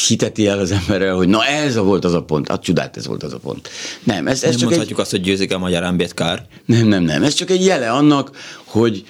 hiteti 0.09 0.47
el 0.47 0.59
az 0.59 0.71
emberrel, 0.71 1.15
hogy 1.15 1.29
na 1.29 1.45
ez 1.45 1.77
a 1.77 1.83
volt 1.83 2.05
az 2.05 2.15
a 2.15 2.23
pont, 2.23 2.49
hát 2.49 2.63
csodát 2.63 2.97
ez 2.97 3.07
volt 3.07 3.23
az 3.23 3.33
a 3.33 3.39
pont. 3.39 3.69
Nem, 4.05 4.27
ez, 4.27 4.35
ez 4.35 4.51
nem 4.51 4.59
csak 4.59 4.69
mondhatjuk 4.69 4.99
egy... 4.99 5.05
azt, 5.05 5.11
hogy 5.11 5.21
győzik 5.21 5.53
a 5.53 5.59
magyar 5.59 5.83
Ambedkár. 5.83 6.47
Nem, 6.65 6.87
nem, 6.87 7.03
nem. 7.03 7.23
Ez 7.23 7.35
csak 7.35 7.51
egy 7.51 7.65
jele 7.65 7.91
annak, 7.91 8.31
hogy 8.65 9.05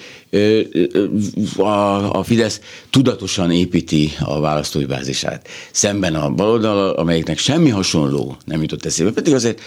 a, 1.57 2.17
a 2.17 2.23
Fidesz 2.23 2.59
tudatosan 2.89 3.51
építi 3.51 4.11
a 4.19 4.39
választói 4.39 4.85
bázisát. 4.85 5.47
Szemben 5.71 6.15
a 6.15 6.29
baloldal, 6.29 6.89
amelyiknek 6.89 7.37
semmi 7.37 7.69
hasonló 7.69 8.37
nem 8.45 8.61
jutott 8.61 8.85
eszébe, 8.85 9.11
pedig 9.11 9.33
azért 9.33 9.61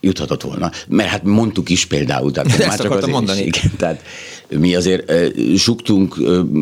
juthatott 0.00 0.42
volna. 0.42 0.70
Mert 0.88 1.08
hát 1.08 1.24
mondtuk 1.24 1.68
is 1.68 1.86
például. 1.86 2.30
Tehát 2.30 2.50
De 2.50 2.58
már 2.58 2.68
ezt 2.68 2.82
csak 2.82 2.90
azért 2.90 3.12
mondani. 3.12 3.40
Is, 3.40 3.46
igen, 3.46 3.76
tehát 3.76 4.02
mi 4.48 4.74
azért 4.74 5.12
suktunk, 5.56 6.16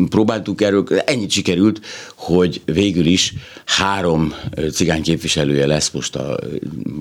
próbáltuk 0.09 0.61
erről, 0.61 0.85
ennyit 1.05 1.31
sikerült, 1.31 1.81
hogy 2.15 2.61
végül 2.65 3.05
is 3.05 3.33
három 3.65 4.33
cigány 4.73 5.01
képviselője 5.01 5.65
lesz 5.65 5.91
most 5.91 6.15
a 6.15 6.39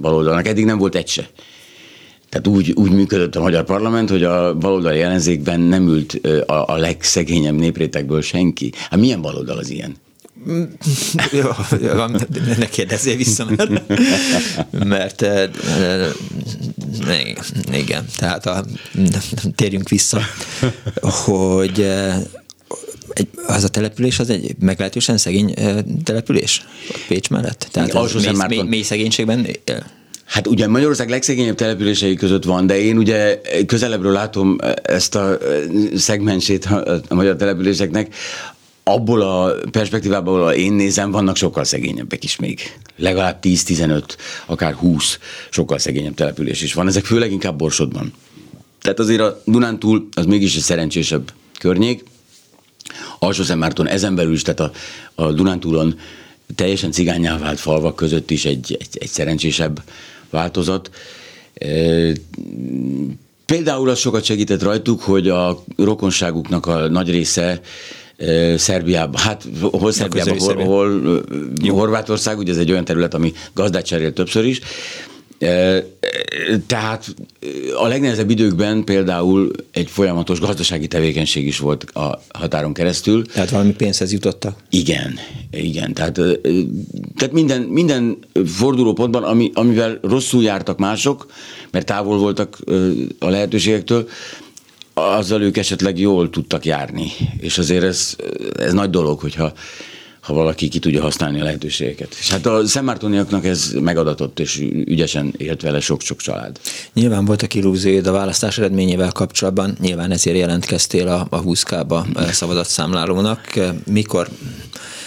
baloldalnak. 0.00 0.46
Eddig 0.46 0.64
nem 0.64 0.78
volt 0.78 0.94
egy 0.94 1.08
se. 1.08 1.28
Tehát 2.28 2.46
úgy, 2.46 2.72
úgy 2.72 2.90
működött 2.90 3.36
a 3.36 3.40
magyar 3.40 3.64
parlament, 3.64 4.10
hogy 4.10 4.22
a 4.22 4.54
baloldali 4.54 5.00
ellenzékben 5.00 5.60
nem 5.60 5.88
ült 5.88 6.20
a, 6.46 6.68
a 6.68 6.76
legszegényebb 6.76 7.54
néprétegből 7.54 8.22
senki. 8.22 8.72
Hát 8.90 9.00
milyen 9.00 9.20
baloldal 9.20 9.58
az 9.58 9.70
ilyen? 9.70 9.96
Jó, 11.32 11.48
ne 12.58 12.68
kérdezzél 12.68 13.16
vissza, 13.16 13.46
mert, 13.56 13.70
mert 14.84 15.26
igen, 17.72 18.04
tehát 18.16 18.46
a, 18.46 18.64
térjünk 19.54 19.88
vissza, 19.88 20.20
hogy 21.00 21.80
egy, 23.08 23.28
az 23.46 23.64
a 23.64 23.68
település 23.68 24.18
az 24.18 24.30
egy 24.30 24.54
meglehetősen 24.60 25.18
szegény 25.18 25.54
település 26.04 26.64
Pécs 27.08 27.30
mellett? 27.30 27.68
Tehát 27.70 27.94
alsó 27.94 28.18
mély, 28.18 28.32
mély, 28.48 28.62
mély 28.62 28.82
szegénységben 28.82 29.44
él? 29.44 29.84
Hát 30.24 30.46
ugye 30.46 30.66
Magyarország 30.68 31.08
legszegényebb 31.08 31.54
települései 31.54 32.14
között 32.14 32.44
van, 32.44 32.66
de 32.66 32.80
én 32.80 32.96
ugye 32.96 33.40
közelebbről 33.66 34.12
látom 34.12 34.58
ezt 34.82 35.14
a 35.14 35.38
szegmensét 35.96 36.64
a 37.08 37.14
magyar 37.14 37.36
településeknek, 37.36 38.14
abból 38.88 39.20
a 39.20 39.54
perspektívából, 39.70 40.40
ahol 40.40 40.52
én 40.52 40.72
nézem, 40.72 41.10
vannak 41.10 41.36
sokkal 41.36 41.64
szegényebbek 41.64 42.24
is 42.24 42.36
még. 42.36 42.60
Legalább 42.96 43.38
10-15, 43.42 44.02
akár 44.46 44.74
20 44.74 45.18
sokkal 45.50 45.78
szegényebb 45.78 46.14
település 46.14 46.62
is 46.62 46.74
van. 46.74 46.86
Ezek 46.86 47.04
főleg 47.04 47.32
inkább 47.32 47.56
Borsodban. 47.56 48.12
Tehát 48.80 48.98
azért 48.98 49.20
a 49.20 49.42
Dunántúl 49.44 50.08
az 50.14 50.26
mégis 50.26 50.56
egy 50.56 50.62
szerencsésebb 50.62 51.32
környék. 51.58 52.04
Alsó-Szentmárton 53.18 53.88
ezen 53.88 54.14
belül 54.14 54.32
is, 54.32 54.42
tehát 54.42 54.60
a, 54.60 54.72
a 55.14 55.32
Dunántúlon 55.32 55.98
teljesen 56.54 56.90
cigányá 56.90 57.38
vált 57.38 57.60
falvak 57.60 57.96
között 57.96 58.30
is 58.30 58.44
egy, 58.44 58.76
egy, 58.80 58.98
egy 59.00 59.08
szerencsésebb 59.08 59.82
változat. 60.30 60.90
E, 61.54 61.68
például 63.46 63.88
az 63.88 63.98
sokat 63.98 64.24
segített 64.24 64.62
rajtuk, 64.62 65.02
hogy 65.02 65.28
a 65.28 65.64
rokonságuknak 65.76 66.66
a 66.66 66.88
nagy 66.88 67.10
része 67.10 67.60
Szerbiában, 68.56 69.20
hát 69.20 69.44
hol 69.60 69.92
Szerbiában, 69.92 70.38
hol, 70.38 70.64
hol 70.64 71.22
Horvátország, 71.68 72.38
ugye 72.38 72.52
ez 72.52 72.58
egy 72.58 72.70
olyan 72.70 72.84
terület, 72.84 73.14
ami 73.14 73.32
gazdát 73.54 73.84
cserél 73.84 74.12
többször 74.12 74.44
is, 74.44 74.60
tehát 76.66 77.14
a 77.78 77.86
legnehezebb 77.86 78.30
időkben 78.30 78.84
például 78.84 79.50
egy 79.72 79.90
folyamatos 79.90 80.40
gazdasági 80.40 80.86
tevékenység 80.86 81.46
is 81.46 81.58
volt 81.58 81.84
a 81.84 82.22
határon 82.28 82.72
keresztül. 82.72 83.26
Tehát 83.26 83.50
valami 83.50 83.72
pénzhez 83.72 84.12
jutottak? 84.12 84.58
Igen, 84.70 85.18
igen. 85.50 85.94
Tehát, 85.94 86.20
tehát 87.16 87.32
minden, 87.32 87.62
minden 87.62 88.18
fordulópontban, 88.46 89.22
ami, 89.22 89.50
amivel 89.54 89.98
rosszul 90.02 90.42
jártak 90.42 90.78
mások, 90.78 91.26
mert 91.70 91.86
távol 91.86 92.18
voltak 92.18 92.58
a 93.18 93.28
lehetőségektől, 93.28 94.08
azzal 94.98 95.42
ők 95.42 95.56
esetleg 95.56 95.98
jól 95.98 96.30
tudtak 96.30 96.64
járni. 96.64 97.12
És 97.38 97.58
azért 97.58 97.84
ez, 97.84 98.16
ez 98.58 98.72
nagy 98.72 98.90
dolog, 98.90 99.20
hogyha 99.20 99.52
ha 100.20 100.32
valaki 100.32 100.68
ki 100.68 100.78
tudja 100.78 101.02
használni 101.02 101.40
a 101.40 101.44
lehetőségeket. 101.44 102.16
És 102.18 102.30
hát 102.30 102.46
a 102.46 102.66
szemmártoniaknak 102.66 103.44
ez 103.44 103.72
megadatott, 103.80 104.40
és 104.40 104.58
ügyesen 104.84 105.34
élt 105.36 105.62
vele 105.62 105.80
sok-sok 105.80 106.20
család. 106.20 106.60
Nyilván 106.92 107.24
voltak 107.24 107.54
illúzióid 107.54 108.06
a 108.06 108.12
választás 108.12 108.58
eredményével 108.58 109.12
kapcsolatban, 109.12 109.76
nyilván 109.80 110.10
ezért 110.10 110.36
jelentkeztél 110.36 111.08
a, 111.08 111.26
a 111.30 111.42
20K-ba 111.42 112.30
szavazatszámlálónak. 112.32 113.60
Mikor 113.86 114.28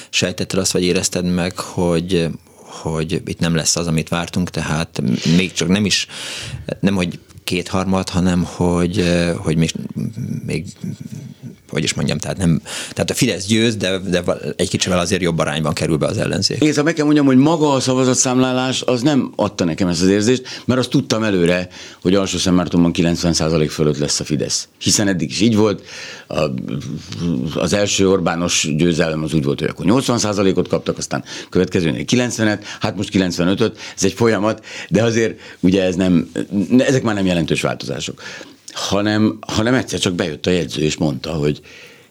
sejtetted 0.10 0.60
azt, 0.60 0.72
vagy 0.72 0.84
érezted 0.84 1.26
meg, 1.26 1.58
hogy, 1.58 2.28
hogy 2.56 3.22
itt 3.26 3.40
nem 3.40 3.56
lesz 3.56 3.76
az, 3.76 3.88
amit 3.88 4.10
vártunk, 4.10 4.50
tehát 4.50 5.02
még 5.38 5.54
csak 5.54 5.68
nem 5.68 5.86
is, 5.86 6.08
nem 6.80 6.96
hogy 6.96 7.20
kétharmad, 7.50 8.10
hanem 8.10 8.44
hogy, 8.44 9.04
hogy 9.38 9.58
még, 9.58 9.72
még 10.46 10.66
hogy 11.70 11.84
is 11.84 11.94
mondjam, 11.94 12.18
tehát, 12.18 12.38
nem, 12.38 12.62
tehát 12.94 13.10
a 13.10 13.14
Fidesz 13.14 13.46
győz, 13.46 13.76
de, 13.76 13.98
de 13.98 14.24
egy 14.56 14.70
kicsivel 14.70 15.00
azért 15.00 15.22
jobb 15.22 15.38
arányban 15.38 15.74
kerül 15.74 15.98
be 15.98 16.06
az 16.06 16.18
ellenzék. 16.18 16.62
Én 16.62 16.74
meg 16.84 16.94
kell 16.94 17.06
mondjam, 17.06 17.26
hogy 17.26 17.38
maga 17.38 17.72
a 17.72 17.80
szavazatszámlálás 17.80 18.82
az 18.82 19.02
nem 19.02 19.32
adta 19.36 19.64
nekem 19.64 19.88
ezt 19.88 20.02
az 20.02 20.08
érzést, 20.08 20.64
mert 20.66 20.80
azt 20.80 20.90
tudtam 20.90 21.24
előre, 21.24 21.68
hogy 22.02 22.16
alsó 22.16 22.38
Szentmártonban 22.38 22.92
90% 22.96 23.68
fölött 23.70 23.98
lesz 23.98 24.20
a 24.20 24.24
Fidesz. 24.24 24.68
Hiszen 24.80 25.08
eddig 25.08 25.30
is 25.30 25.42
így 25.42 25.56
volt. 25.56 25.84
A, 26.28 26.40
az 27.56 27.74
első 27.74 28.10
Orbános 28.10 28.68
győzelem 28.78 29.24
az 29.24 29.34
úgy 29.34 29.44
volt, 29.44 29.60
hogy 29.60 29.70
akkor 29.70 29.86
80%-ot 29.88 30.68
kaptak, 30.68 30.98
aztán 30.98 31.24
következőnél 31.50 32.04
90-et, 32.08 32.60
hát 32.80 32.96
most 32.96 33.10
95-öt, 33.14 33.78
ez 33.96 34.04
egy 34.04 34.14
folyamat, 34.14 34.66
de 34.90 35.04
azért 35.04 35.40
ugye 35.60 35.84
ez 35.84 35.96
nem, 35.96 36.32
ezek 36.78 37.04
már 37.04 37.16
nem 37.16 37.26
jelentős 37.40 37.62
változások 37.62 38.22
hanem, 38.74 39.38
hanem 39.48 39.74
egyszer 39.74 40.00
csak 40.00 40.14
bejött 40.14 40.46
a 40.46 40.50
jegyző, 40.50 40.82
és 40.82 40.98
mondta, 40.98 41.32
hogy 41.32 41.62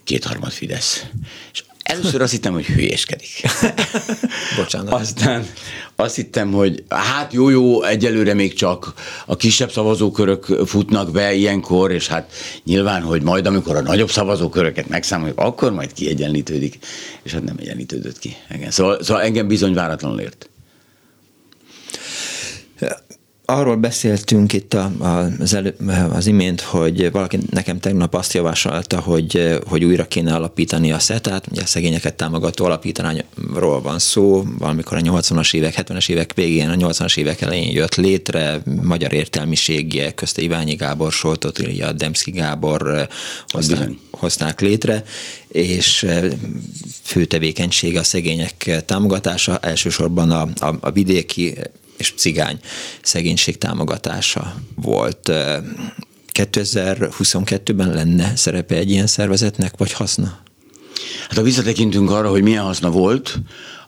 kétharmad 0.04 0.50
Fidesz. 0.50 1.04
És 1.52 1.64
először 1.82 2.20
azt 2.20 2.32
hittem, 2.32 2.52
hogy 2.52 2.66
hülyéskedik. 2.66 3.28
Bocsánat. 4.56 4.92
Aztán 4.92 5.46
azt 5.96 6.14
hittem, 6.14 6.52
hogy 6.52 6.84
hát 6.88 7.32
jó, 7.32 7.48
jó, 7.48 7.82
egyelőre 7.82 8.34
még 8.34 8.54
csak 8.54 8.94
a 9.26 9.36
kisebb 9.36 9.72
szavazókörök 9.72 10.44
futnak 10.66 11.10
be 11.10 11.32
ilyenkor, 11.32 11.92
és 11.92 12.06
hát 12.06 12.32
nyilván, 12.64 13.02
hogy 13.02 13.22
majd 13.22 13.46
amikor 13.46 13.76
a 13.76 13.82
nagyobb 13.82 14.10
szavazóköröket 14.10 14.88
megszámoljuk, 14.88 15.38
akkor 15.38 15.72
majd 15.72 15.92
kiegyenlítődik, 15.92 16.78
és 17.22 17.32
hát 17.32 17.44
nem 17.44 17.56
egyenlítődött 17.58 18.18
ki. 18.18 18.36
Igen. 18.54 18.70
Szóval, 18.70 19.02
szóval 19.02 19.22
engem 19.22 19.48
bizony 19.48 19.74
váratlanul 19.74 20.20
ért 20.20 20.48
arról 23.50 23.76
beszéltünk 23.76 24.52
itt 24.52 24.74
a, 24.74 24.92
az, 25.38 25.54
elő, 25.54 25.74
az 26.12 26.26
imént, 26.26 26.60
hogy 26.60 27.10
valaki 27.10 27.38
nekem 27.50 27.80
tegnap 27.80 28.14
azt 28.14 28.32
javasolta, 28.32 29.00
hogy, 29.00 29.58
hogy 29.66 29.84
újra 29.84 30.04
kéne 30.04 30.34
alapítani 30.34 30.92
a 30.92 30.98
SETÁT, 30.98 31.46
ugye 31.50 31.62
a 31.62 31.66
szegényeket 31.66 32.14
támogató 32.14 32.64
alapítványról 32.64 33.82
van 33.82 33.98
szó, 33.98 34.44
valamikor 34.58 34.96
a 34.96 35.00
80-as 35.00 35.54
évek, 35.54 35.74
70-es 35.76 36.08
évek 36.08 36.34
végén, 36.34 36.68
a 36.68 36.74
80-as 36.74 37.18
évek 37.18 37.40
elején 37.40 37.70
jött 37.70 37.94
létre, 37.94 38.62
magyar 38.82 39.12
értelmiségie, 39.12 40.14
közte 40.14 40.42
Iványi 40.42 40.74
Gábor, 40.74 41.12
Soltot, 41.12 41.58
Ilya, 41.58 41.92
Demszki 41.92 42.30
Gábor 42.30 43.08
hozták, 43.46 43.90
hozták 44.10 44.60
létre, 44.60 45.02
és 45.48 46.06
fő 47.02 47.24
tevékenysége 47.24 47.98
a 47.98 48.04
szegények 48.04 48.82
támogatása, 48.86 49.58
elsősorban 49.58 50.30
a, 50.30 50.48
a, 50.66 50.76
a 50.80 50.90
vidéki 50.90 51.54
és 51.98 52.12
cigány 52.16 52.60
szegénység 53.02 53.58
támogatása 53.58 54.54
volt. 54.74 55.32
2022-ben 56.32 57.88
lenne 57.88 58.36
szerepe 58.36 58.74
egy 58.74 58.90
ilyen 58.90 59.06
szervezetnek, 59.06 59.76
vagy 59.76 59.92
haszna? 59.92 60.38
Hát 61.28 61.36
ha 61.36 61.42
visszatekintünk 61.42 62.10
arra, 62.10 62.30
hogy 62.30 62.42
milyen 62.42 62.62
haszna 62.62 62.90
volt, 62.90 63.38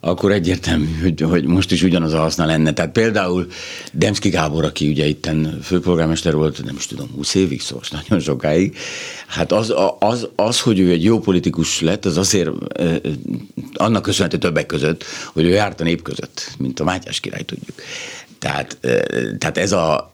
akkor 0.00 0.32
egyértelmű, 0.32 0.98
hogy, 1.02 1.20
hogy 1.20 1.44
most 1.44 1.72
is 1.72 1.82
ugyanaz 1.82 2.12
a 2.12 2.18
haszna 2.18 2.46
lenne. 2.46 2.72
Tehát 2.72 2.92
például 2.92 3.46
Demszki 3.92 4.28
Gábor, 4.28 4.64
aki 4.64 4.88
ugye 4.88 5.06
itten 5.06 5.58
főpolgármester 5.62 6.34
volt, 6.34 6.64
nem 6.64 6.76
is 6.76 6.86
tudom, 6.86 7.10
20 7.14 7.34
évig, 7.34 7.60
szóval 7.60 7.84
nagyon 7.90 8.20
sokáig, 8.20 8.76
hát 9.26 9.52
az, 9.52 9.74
az, 9.98 10.28
az, 10.36 10.60
hogy 10.60 10.78
ő 10.78 10.90
egy 10.90 11.04
jó 11.04 11.18
politikus 11.18 11.80
lett, 11.80 12.04
az 12.04 12.16
azért 12.16 12.50
annak 13.74 14.02
köszönhető 14.02 14.38
többek 14.38 14.66
között, 14.66 15.04
hogy 15.32 15.44
ő 15.44 15.48
járt 15.48 15.80
a 15.80 15.84
nép 15.84 16.02
között, 16.02 16.52
mint 16.58 16.80
a 16.80 16.84
Mátyás 16.84 17.20
király 17.20 17.42
tudjuk. 17.42 17.82
Tehát, 18.38 18.78
tehát 19.38 19.58
ez 19.58 19.72
a 19.72 20.10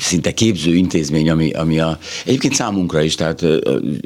szinte 0.00 0.34
képző 0.34 0.74
intézmény, 0.74 1.30
ami, 1.30 1.50
ami 1.50 1.78
a, 1.78 1.98
egyébként 2.24 2.54
számunkra 2.54 3.02
is, 3.02 3.14
tehát 3.14 3.44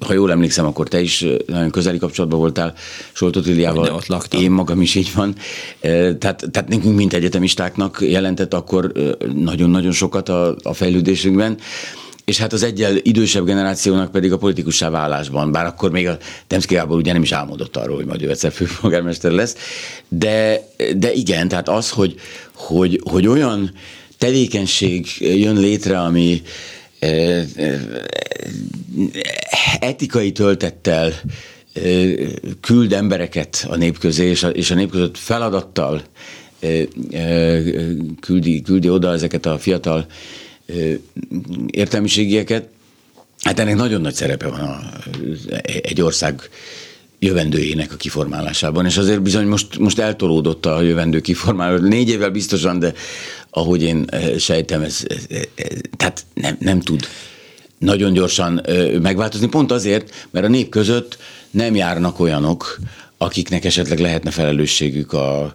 ha 0.07 0.13
jól 0.13 0.31
emlékszem, 0.31 0.67
akkor 0.67 0.89
te 0.89 1.01
is 1.01 1.25
nagyon 1.47 1.71
közeli 1.71 1.99
kapcsolatban 1.99 2.39
voltál 2.39 2.75
Soltot 3.13 3.47
Iliával. 3.47 3.95
Ott 3.95 4.07
laktam. 4.07 4.41
Én 4.41 4.51
magam 4.51 4.81
is 4.81 4.95
így 4.95 5.11
van. 5.15 5.35
Tehát, 5.81 6.19
tehát 6.51 6.69
nekünk, 6.69 6.97
mint 6.97 7.13
egyetemistáknak 7.13 7.99
jelentett 8.01 8.55
akkor 8.55 8.93
nagyon-nagyon 9.35 9.93
sokat 9.93 10.29
a, 10.29 10.57
a 10.63 10.73
fejlődésünkben 10.73 11.59
és 12.29 12.39
hát 12.39 12.53
az 12.53 12.63
egyel 12.63 12.97
idősebb 12.97 13.45
generációnak 13.45 14.11
pedig 14.11 14.33
a 14.33 14.39
politikussá 14.39 14.91
válásban, 14.91 15.53
bár 15.53 15.67
akkor 15.67 15.91
még 15.91 16.09
a 16.09 16.17
Temszki 16.47 16.75
Gábor 16.75 16.97
ugye 16.97 17.13
nem 17.13 17.23
is 17.23 17.33
álmodott 17.33 17.77
arról, 17.77 17.97
hogy 17.97 18.07
majd 18.07 18.23
ő 18.23 18.31
egyszer 18.31 18.53
főpolgármester 18.53 19.31
lesz, 19.31 19.57
de, 20.09 20.61
de 20.97 21.13
igen, 21.13 21.49
tehát 21.49 21.69
az, 21.69 21.91
hogy, 21.91 22.15
hogy, 22.55 23.01
hogy 23.11 23.27
olyan 23.27 23.71
tevékenység 24.19 25.07
jön 25.19 25.57
létre, 25.57 26.01
ami 26.01 26.43
eh, 26.99 27.45
eh, 27.57 27.81
etikai 29.81 30.33
töltettel 30.33 31.13
eh, 31.73 32.13
küld 32.61 32.93
embereket 32.93 33.67
a 33.69 33.77
nép 33.77 33.99
közé, 33.99 34.27
és 34.27 34.43
a, 34.43 34.49
és 34.49 34.69
nép 34.69 34.91
között 34.91 35.19
feladattal 35.19 36.03
küldi, 38.21 38.63
küldi 38.63 38.91
oda 38.91 39.13
ezeket 39.13 39.47
a 39.47 39.59
fiatal 39.59 40.07
értelmiségieket, 41.67 42.69
hát 43.43 43.59
ennek 43.59 43.77
nagyon 43.77 44.01
nagy 44.01 44.15
szerepe 44.15 44.49
van 44.49 44.61
a, 44.61 44.81
egy 45.65 46.01
ország 46.01 46.51
jövendőjének 47.19 47.93
a 47.93 47.97
kiformálásában, 47.97 48.87
és 48.87 48.97
azért 48.97 49.23
bizony 49.23 49.47
most, 49.47 49.79
most 49.79 49.99
eltolódott 49.99 50.67
a 50.67 50.83
jövendő 50.83 51.21
kiformálás. 51.21 51.81
Négy 51.81 52.09
évvel 52.09 52.31
biztosan, 52.31 52.79
de 52.79 52.93
ahogy 53.51 53.83
én 53.83 54.07
sejtem, 54.39 54.83
ez, 54.83 55.05
ez, 55.09 55.27
ez 55.55 55.79
tehát 55.97 56.25
nem, 56.35 56.57
nem 56.61 56.81
tud 56.81 57.09
nagyon 57.79 58.13
gyorsan 58.13 58.63
megváltozni, 59.03 59.49
pont 59.49 59.73
azért, 59.73 60.29
mert 60.31 60.47
a 60.47 60.49
nép 60.49 60.69
között 60.69 61.19
nem 61.51 61.75
járnak 61.75 62.21
olyanok, 62.21 62.79
akiknek 63.19 63.65
esetleg 63.65 63.99
lehetne 63.99 64.31
felelősségük 64.31 65.13
a, 65.13 65.55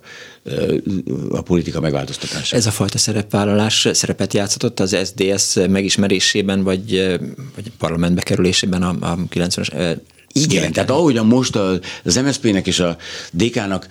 a 1.29 1.41
politika 1.41 1.79
megváltoztatása. 1.79 2.55
Ez 2.55 2.65
a 2.65 2.71
fajta 2.71 2.97
szerepvállalás 2.97 3.87
szerepet 3.91 4.33
játszott 4.33 4.79
az 4.79 4.97
SDS 5.03 5.53
megismerésében, 5.69 6.63
vagy, 6.63 7.17
vagy 7.55 7.71
parlamentbe 7.77 8.21
kerülésében 8.21 8.83
a, 8.83 8.95
a 8.99 9.17
90-es 9.29 9.97
igen, 10.33 10.71
tehát 10.71 10.89
ahogyan 10.89 11.25
most 11.25 11.55
az 11.55 12.15
MSZP-nek 12.15 12.67
és 12.67 12.79
a 12.79 12.97
DK-nak 13.31 13.87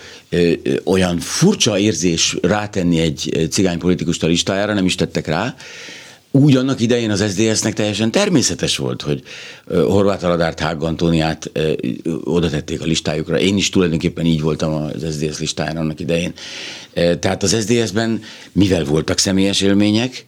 olyan 0.84 1.18
furcsa 1.18 1.78
érzés 1.78 2.36
rátenni 2.42 3.00
egy 3.00 3.48
cigány 3.50 3.78
politikust 3.78 4.22
a 4.22 4.26
listájára, 4.26 4.74
nem 4.74 4.84
is 4.84 4.94
tettek 4.94 5.26
rá, 5.26 5.56
úgy 6.34 6.56
annak 6.56 6.80
idején 6.80 7.10
az 7.10 7.24
SZDSZ-nek 7.28 7.72
teljesen 7.72 8.10
természetes 8.10 8.76
volt, 8.76 9.02
hogy 9.02 9.22
Horváth 9.66 10.24
Aladárt, 10.24 10.60
Hág 10.60 10.82
Antóniát 10.82 11.50
oda 12.24 12.50
tették 12.50 12.80
a 12.80 12.84
listájukra. 12.84 13.38
Én 13.38 13.56
is 13.56 13.68
tulajdonképpen 13.68 14.26
így 14.26 14.40
voltam 14.40 14.74
az 14.74 15.04
SZDSZ 15.10 15.38
listáján 15.38 15.76
annak 15.76 16.00
idején. 16.00 16.32
Tehát 16.92 17.42
az 17.42 17.56
SZDSZ-ben, 17.60 18.22
mivel 18.52 18.84
voltak 18.84 19.18
személyes 19.18 19.60
élmények, 19.60 20.24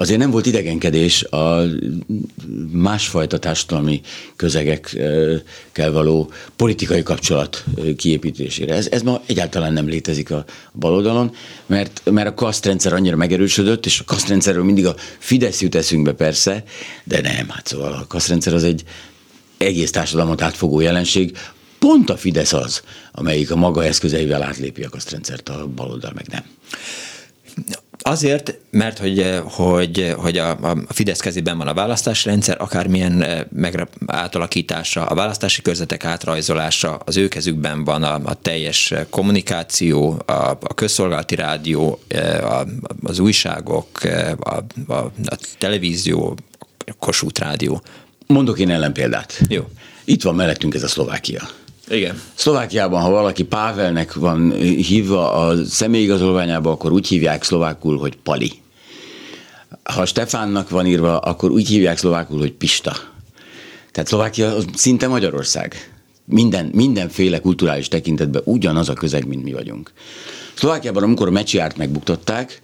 azért 0.00 0.18
nem 0.18 0.30
volt 0.30 0.46
idegenkedés 0.46 1.22
a 1.22 1.62
másfajta 2.72 3.38
társadalmi 3.38 4.00
közegekkel 4.36 5.92
való 5.92 6.30
politikai 6.56 7.02
kapcsolat 7.02 7.64
kiépítésére. 7.96 8.74
Ez, 8.74 8.88
ez 8.90 9.02
ma 9.02 9.22
egyáltalán 9.26 9.72
nem 9.72 9.88
létezik 9.88 10.30
a 10.30 10.44
baloldalon, 10.72 11.34
mert, 11.66 12.02
mert 12.10 12.28
a 12.28 12.34
kasztrendszer 12.34 12.92
annyira 12.92 13.16
megerősödött, 13.16 13.86
és 13.86 14.00
a 14.00 14.04
kasztrendszerről 14.04 14.64
mindig 14.64 14.86
a 14.86 14.94
Fidesz 15.18 15.60
jut 15.60 15.74
eszünkbe 15.74 16.12
persze, 16.12 16.64
de 17.04 17.20
nem, 17.20 17.48
hát 17.48 17.66
szóval 17.66 17.92
a 17.92 18.06
kasztrendszer 18.06 18.54
az 18.54 18.64
egy 18.64 18.84
egész 19.56 19.90
társadalmat 19.90 20.42
átfogó 20.42 20.80
jelenség, 20.80 21.36
pont 21.78 22.10
a 22.10 22.16
Fidesz 22.16 22.52
az, 22.52 22.82
amelyik 23.12 23.50
a 23.50 23.56
maga 23.56 23.84
eszközeivel 23.84 24.42
átlépi 24.42 24.82
a 24.82 24.88
kasztrendszert, 24.88 25.48
a 25.48 25.66
baloldal 25.66 26.12
meg 26.14 26.26
nem. 26.30 26.44
Azért, 27.98 28.58
mert 28.70 28.98
hogy, 28.98 29.40
hogy, 29.44 30.14
hogy 30.16 30.38
a, 30.38 30.50
a 30.50 30.76
Fidesz 30.88 31.20
kezében 31.20 31.58
van 31.58 31.66
a 31.66 31.74
választási 31.74 32.28
rendszer, 32.28 32.56
akármilyen 32.60 33.22
eh, 33.22 33.40
meg 33.52 33.88
átalakítása, 34.06 35.06
a 35.06 35.14
választási 35.14 35.62
körzetek 35.62 36.04
átrajzolása, 36.04 36.96
az 37.04 37.16
ő 37.16 37.28
kezükben 37.28 37.84
van 37.84 38.02
a, 38.02 38.20
a 38.24 38.34
teljes 38.34 38.94
kommunikáció, 39.10 40.22
a, 40.26 40.32
a 40.32 40.74
közszolgálati 40.74 41.34
rádió, 41.34 42.00
eh, 42.08 42.58
a, 42.58 42.66
az 43.02 43.18
újságok, 43.18 44.04
eh, 44.04 44.32
a, 44.40 44.64
a, 44.86 44.94
a 45.24 45.38
televízió, 45.58 46.36
a 46.86 46.92
Kossuth 46.98 47.40
rádió. 47.40 47.82
Mondok 48.26 48.58
én 48.58 48.70
ellenpéldát. 48.70 49.40
Jó. 49.48 49.64
Itt 50.04 50.22
van 50.22 50.34
mellettünk 50.34 50.74
ez 50.74 50.82
a 50.82 50.88
Szlovákia. 50.88 51.48
Igen. 51.90 52.20
Szlovákiában, 52.34 53.00
ha 53.00 53.10
valaki 53.10 53.44
Pávelnek 53.44 54.14
van 54.14 54.52
hívva 54.60 55.32
a 55.32 55.64
személyigazolványába, 55.64 56.70
akkor 56.70 56.92
úgy 56.92 57.08
hívják 57.08 57.42
szlovákul, 57.42 57.98
hogy 57.98 58.16
Pali. 58.16 58.52
Ha 59.82 60.06
Stefánnak 60.06 60.70
van 60.70 60.86
írva, 60.86 61.18
akkor 61.18 61.50
úgy 61.50 61.68
hívják 61.68 61.98
szlovákul, 61.98 62.38
hogy 62.38 62.52
Pista. 62.52 62.96
Tehát 63.92 64.08
Szlovákia 64.08 64.54
szinte 64.74 65.08
Magyarország. 65.08 65.92
Minden, 66.24 66.70
mindenféle 66.74 67.40
kulturális 67.40 67.88
tekintetben 67.88 68.42
ugyanaz 68.44 68.88
a 68.88 68.92
közeg, 68.92 69.26
mint 69.26 69.42
mi 69.42 69.52
vagyunk. 69.52 69.92
Szlovákiában, 70.54 71.02
amikor 71.02 71.26
a 71.26 71.30
Mecsiárt 71.30 71.76
megbuktatták, 71.76 72.60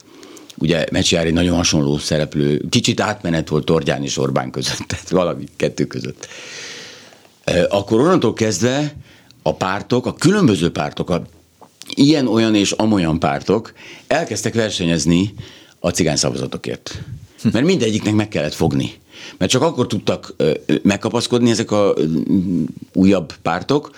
ugye 0.56 0.86
Mecsiári 0.90 1.30
nagyon 1.30 1.56
hasonló 1.56 1.98
szereplő, 1.98 2.64
kicsit 2.68 3.00
átmenet 3.00 3.48
volt 3.48 3.64
Tordján 3.64 4.02
és 4.02 4.18
Orbán 4.18 4.50
között, 4.50 4.78
tehát 4.86 5.10
valami 5.10 5.44
kettő 5.56 5.84
között. 5.84 6.28
Akkor 7.68 8.00
onnantól 8.00 8.32
kezdve 8.32 8.94
a 9.46 9.54
pártok, 9.54 10.06
a 10.06 10.14
különböző 10.14 10.70
pártok, 10.70 11.10
a 11.10 11.22
ilyen, 11.94 12.26
olyan 12.26 12.54
és 12.54 12.70
amolyan 12.70 13.18
pártok 13.18 13.72
elkezdtek 14.06 14.54
versenyezni 14.54 15.34
a 15.80 15.90
cigány 15.90 16.16
szavazatokért. 16.16 17.02
Mert 17.52 17.64
mindegyiknek 17.64 18.14
meg 18.14 18.28
kellett 18.28 18.54
fogni. 18.54 18.92
Mert 19.38 19.50
csak 19.50 19.62
akkor 19.62 19.86
tudtak 19.86 20.34
megkapaszkodni 20.82 21.50
ezek 21.50 21.70
a 21.70 21.94
újabb 22.92 23.32
pártok, 23.42 23.90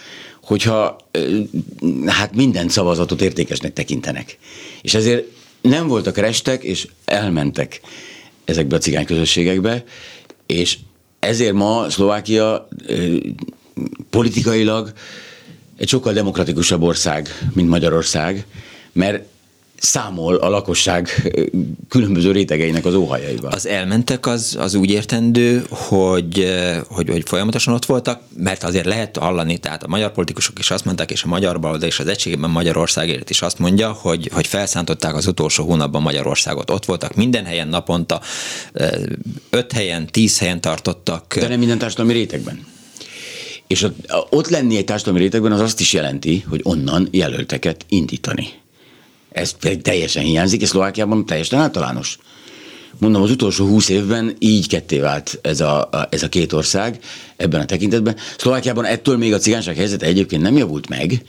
hogyha 0.43 0.97
hát 2.07 2.35
minden 2.35 2.69
szavazatot 2.69 3.21
értékesnek 3.21 3.73
tekintenek. 3.73 4.39
És 4.83 4.95
ezért 4.95 5.25
nem 5.61 5.87
voltak 5.87 6.17
restek, 6.17 6.63
és 6.63 6.89
elmentek 7.05 7.81
ezekbe 8.45 8.77
a 8.77 8.79
cigány 8.79 9.05
közösségekbe, 9.05 9.85
és 10.47 10.79
ezért 11.19 11.53
ma 11.53 11.91
Szlovákia 11.91 12.69
politikailag 14.11 14.93
egy 15.77 15.89
sokkal 15.89 16.13
demokratikusabb 16.13 16.83
ország, 16.83 17.29
mint 17.55 17.69
Magyarország, 17.69 18.47
mert 18.93 19.25
számol 19.79 20.35
a 20.35 20.49
lakosság 20.49 21.09
különböző 21.89 22.33
rétegeinek 22.33 22.85
az 22.85 22.95
óhajaival. 22.95 23.53
Az 23.53 23.67
elmentek 23.67 24.27
az, 24.27 24.57
az 24.59 24.75
úgy 24.75 24.91
értendő, 24.91 25.65
hogy, 25.69 26.55
hogy, 26.89 27.09
hogy 27.09 27.23
folyamatosan 27.27 27.75
ott 27.75 27.85
voltak, 27.85 28.21
mert 28.37 28.63
azért 28.63 28.87
lehet 28.87 29.17
hallani, 29.17 29.59
tehát 29.59 29.83
a 29.83 29.89
magyar 29.89 30.13
politikusok 30.13 30.59
is 30.59 30.71
azt 30.71 30.85
mondták, 30.85 31.11
és 31.11 31.23
a 31.23 31.29
magyar 31.29 31.61
baloldal 31.61 31.89
és 31.89 31.99
az 31.99 32.07
egységében 32.07 32.51
Magyarországért 32.51 33.31
is 33.31 33.43
azt 33.43 33.59
mondja, 33.59 33.93
hogy, 33.93 34.31
hogy 34.33 34.47
felszántották 34.47 35.15
az 35.15 35.27
utolsó 35.27 35.65
hónapban 35.65 36.03
Magyarországot. 36.03 36.71
Ott 36.71 36.85
voltak 36.85 37.15
minden 37.15 37.45
helyen 37.45 37.69
naponta, 37.69 38.21
öt 39.51 39.73
helyen, 39.73 40.07
tíz 40.07 40.39
helyen 40.39 40.61
tartottak. 40.61 41.37
De 41.39 41.49
nem 41.49 41.59
minden 41.59 41.79
társadalmi 41.79 42.13
rétegben. 42.13 42.75
És 43.67 43.83
ott, 43.83 43.97
ott 44.31 44.49
lenni 44.49 44.77
egy 44.77 44.85
társadalmi 44.85 45.21
rétegben 45.21 45.53
az 45.53 45.61
azt 45.61 45.81
is 45.81 45.93
jelenti, 45.93 46.45
hogy 46.49 46.61
onnan 46.63 47.09
jelölteket 47.11 47.85
indítani. 47.89 48.49
Ez 49.33 49.57
teljesen 49.83 50.25
hiányzik, 50.25 50.61
és 50.61 50.69
Szlovákiában 50.69 51.27
teljesen 51.27 51.61
általános. 51.61 52.19
Mondom, 52.99 53.23
az 53.23 53.31
utolsó 53.31 53.67
húsz 53.67 53.89
évben 53.89 54.37
így 54.39 54.69
ketté 54.69 54.99
vált 54.99 55.39
ez 55.43 55.61
a, 55.61 55.81
a, 55.81 56.07
ez 56.11 56.23
a 56.23 56.29
két 56.29 56.53
ország 56.53 56.99
ebben 57.37 57.61
a 57.61 57.65
tekintetben. 57.65 58.17
Szlovákiában 58.39 58.85
ettől 58.85 59.17
még 59.17 59.33
a 59.33 59.39
cigányság 59.39 59.77
helyzete 59.77 60.07
egyébként 60.07 60.43
nem 60.43 60.57
javult 60.57 60.89
meg, 60.89 61.25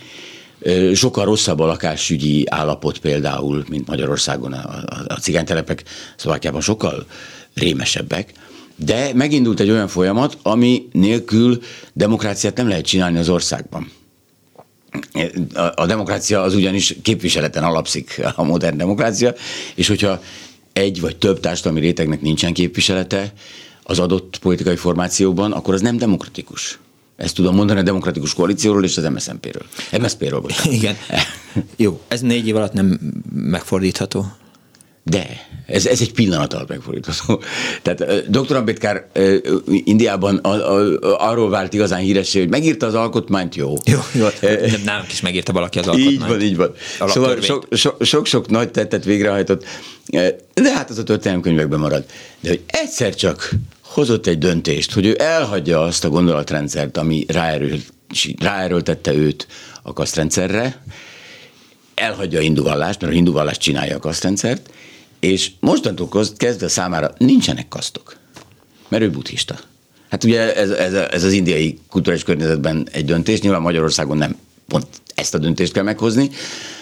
sokkal 0.94 1.26
rosszabb 1.26 1.60
a 1.60 1.66
lakásügyi 1.66 2.44
állapot 2.50 2.98
például, 2.98 3.64
mint 3.70 3.88
Magyarországon. 3.88 4.54
A, 4.54 4.84
a, 4.86 5.04
a 5.08 5.20
cigánytelepek 5.20 5.84
Szlovákiában 6.16 6.62
sokkal 6.62 7.06
rémesebbek. 7.54 8.34
De 8.78 9.12
megindult 9.14 9.60
egy 9.60 9.70
olyan 9.70 9.88
folyamat, 9.88 10.38
ami 10.42 10.88
nélkül 10.92 11.62
demokráciát 11.94 12.58
nem 12.58 12.68
lehet 12.68 12.86
csinálni 12.86 13.18
az 13.18 13.30
országban. 13.30 13.92
A, 15.76 15.86
demokrácia 15.86 16.42
az 16.42 16.56
ugyanis 16.56 16.96
képviseleten 17.02 17.64
alapszik 17.64 18.22
a 18.36 18.44
modern 18.44 18.78
demokrácia, 18.78 19.34
és 19.76 19.88
hogyha 19.88 20.22
egy 20.74 21.02
vagy 21.02 21.18
több 21.18 21.40
társadalmi 21.40 21.80
rétegnek 21.80 22.22
nincsen 22.22 22.54
képviselete 22.54 23.34
az 23.84 24.00
adott 24.00 24.38
politikai 24.38 24.76
formációban, 24.76 25.52
akkor 25.52 25.74
az 25.74 25.82
nem 25.82 25.98
demokratikus. 25.98 26.80
Ezt 27.16 27.36
tudom 27.36 27.56
mondani 27.56 27.80
a 27.80 27.84
demokratikus 27.84 28.34
koalícióról 28.34 28.84
és 28.84 28.98
az 28.98 29.04
MSZNP-ről. 29.04 29.66
MSZP-ről, 30.02 30.40
bocsánat. 30.40 30.74
Igen. 30.74 30.96
Jó, 31.76 32.02
ez 32.08 32.22
négy 32.22 32.48
év 32.48 32.56
alatt 32.56 32.74
nem 32.74 33.00
megfordítható? 33.34 34.26
De, 35.10 35.48
ez, 35.66 35.86
ez 35.86 36.02
egy 36.02 36.14
pillanat 36.14 36.54
alatt 36.54 36.68
megfordítható. 36.68 37.42
Tehát 37.82 38.30
dr. 38.30 38.56
Ambedkár 38.56 39.08
Indiában 39.68 40.38
a, 40.38 40.50
a, 40.50 41.30
arról 41.30 41.50
vált 41.50 41.74
igazán 41.74 42.00
híressé, 42.00 42.40
hogy 42.40 42.50
megírta 42.50 42.86
az 42.86 42.94
alkotmányt, 42.94 43.56
jó. 43.56 43.74
Jó, 43.86 44.00
jó. 44.12 44.28
Nem 44.86 45.04
is 45.10 45.22
megírta 45.22 45.54
valaki 45.54 45.80
az 45.80 45.88
alkotmányt. 45.88 46.12
Így 46.12 46.28
van, 46.28 46.42
így 46.42 46.56
van. 46.56 46.74
Szóval 47.00 47.38
sok-sok 48.02 48.50
nagy 48.50 48.72
tettet 48.72 49.04
végrehajtott, 49.04 49.66
de 50.54 50.74
hát 50.74 50.90
az 50.90 50.98
a 50.98 51.04
történelemkönyvekben 51.04 51.80
marad. 51.80 52.06
De 52.40 52.50
hogy 52.50 52.62
egyszer 52.66 53.16
csak 53.16 53.52
hozott 53.82 54.28
egy 54.28 54.38
döntést, 54.38 54.94
hogy 54.94 55.06
ő 55.06 55.16
elhagyja 55.20 55.84
azt 55.84 56.04
a 56.04 56.10
gondolatrendszert, 56.10 56.98
ami 56.98 57.26
ráerőlt, 57.28 57.94
ráerőltette 58.40 59.14
őt 59.14 59.48
a 59.82 59.94
kasztrendszerre, 59.94 60.82
elhagyja 61.96 62.40
a 62.40 62.42
hinduvallást, 62.42 63.02
mert 63.02 63.14
a 63.14 63.16
hinduvallás 63.16 63.58
csinálja 63.58 63.96
a 63.96 64.00
kasztrendszert, 64.00 64.70
és 65.20 65.52
mostantól 65.60 66.10
kezdve 66.38 66.68
számára 66.68 67.14
nincsenek 67.18 67.68
kasztok, 67.68 68.18
mert 68.88 69.04
ő 69.04 69.10
buddhista. 69.10 69.60
Hát 70.10 70.24
ugye 70.24 70.56
ez, 70.56 70.70
ez, 70.70 70.94
ez 70.94 71.24
az 71.24 71.32
indiai 71.32 71.80
kulturális 71.90 72.24
környezetben 72.24 72.88
egy 72.92 73.06
döntés, 73.06 73.42
nyilván 73.42 73.62
Magyarországon 73.62 74.18
nem 74.18 74.38
pont 74.68 74.88
ezt 75.16 75.34
a 75.34 75.38
döntést 75.38 75.74
kell 75.74 75.84
meghozni, 75.84 76.30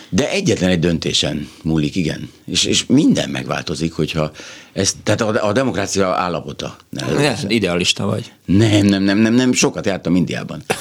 de 0.09 0.29
egyetlen 0.29 0.69
egy 0.69 0.79
döntésen 0.79 1.49
múlik, 1.63 1.95
igen. 1.95 2.29
És, 2.45 2.63
és 2.63 2.85
minden 2.85 3.29
megváltozik, 3.29 3.93
hogyha 3.93 4.31
ez, 4.73 4.95
tehát 5.03 5.21
a, 5.21 5.47
a 5.47 5.51
demokrácia 5.51 6.07
állapota. 6.07 6.75
Ne, 6.89 7.33
idealista 7.47 8.05
vagy. 8.05 8.31
Nem, 8.45 8.85
nem, 8.85 9.03
nem, 9.03 9.17
nem, 9.17 9.33
nem, 9.33 9.53
sokat 9.53 9.85
jártam 9.85 10.15
Indiában. 10.15 10.63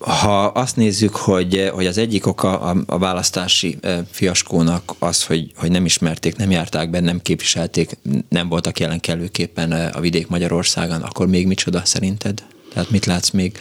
ha 0.00 0.44
azt 0.44 0.76
nézzük, 0.76 1.16
hogy, 1.16 1.70
hogy 1.72 1.86
az 1.86 1.98
egyik 1.98 2.26
oka 2.26 2.60
a, 2.60 2.76
a 2.86 2.98
választási 2.98 3.78
fiaskónak 4.10 4.94
az, 4.98 5.24
hogy, 5.24 5.52
hogy 5.56 5.70
nem 5.70 5.84
ismerték, 5.84 6.36
nem 6.36 6.50
járták 6.50 6.90
be, 6.90 7.00
nem 7.00 7.20
képviselték, 7.22 7.98
nem 8.28 8.48
voltak 8.48 8.78
jelen 8.80 9.00
kellőképpen 9.00 9.72
a 9.72 10.00
vidék 10.00 10.28
Magyarországon, 10.28 11.02
akkor 11.02 11.26
még 11.26 11.46
micsoda 11.46 11.82
szerinted? 11.84 12.42
Tehát 12.72 12.90
mit 12.90 13.06
látsz 13.06 13.30
még? 13.30 13.58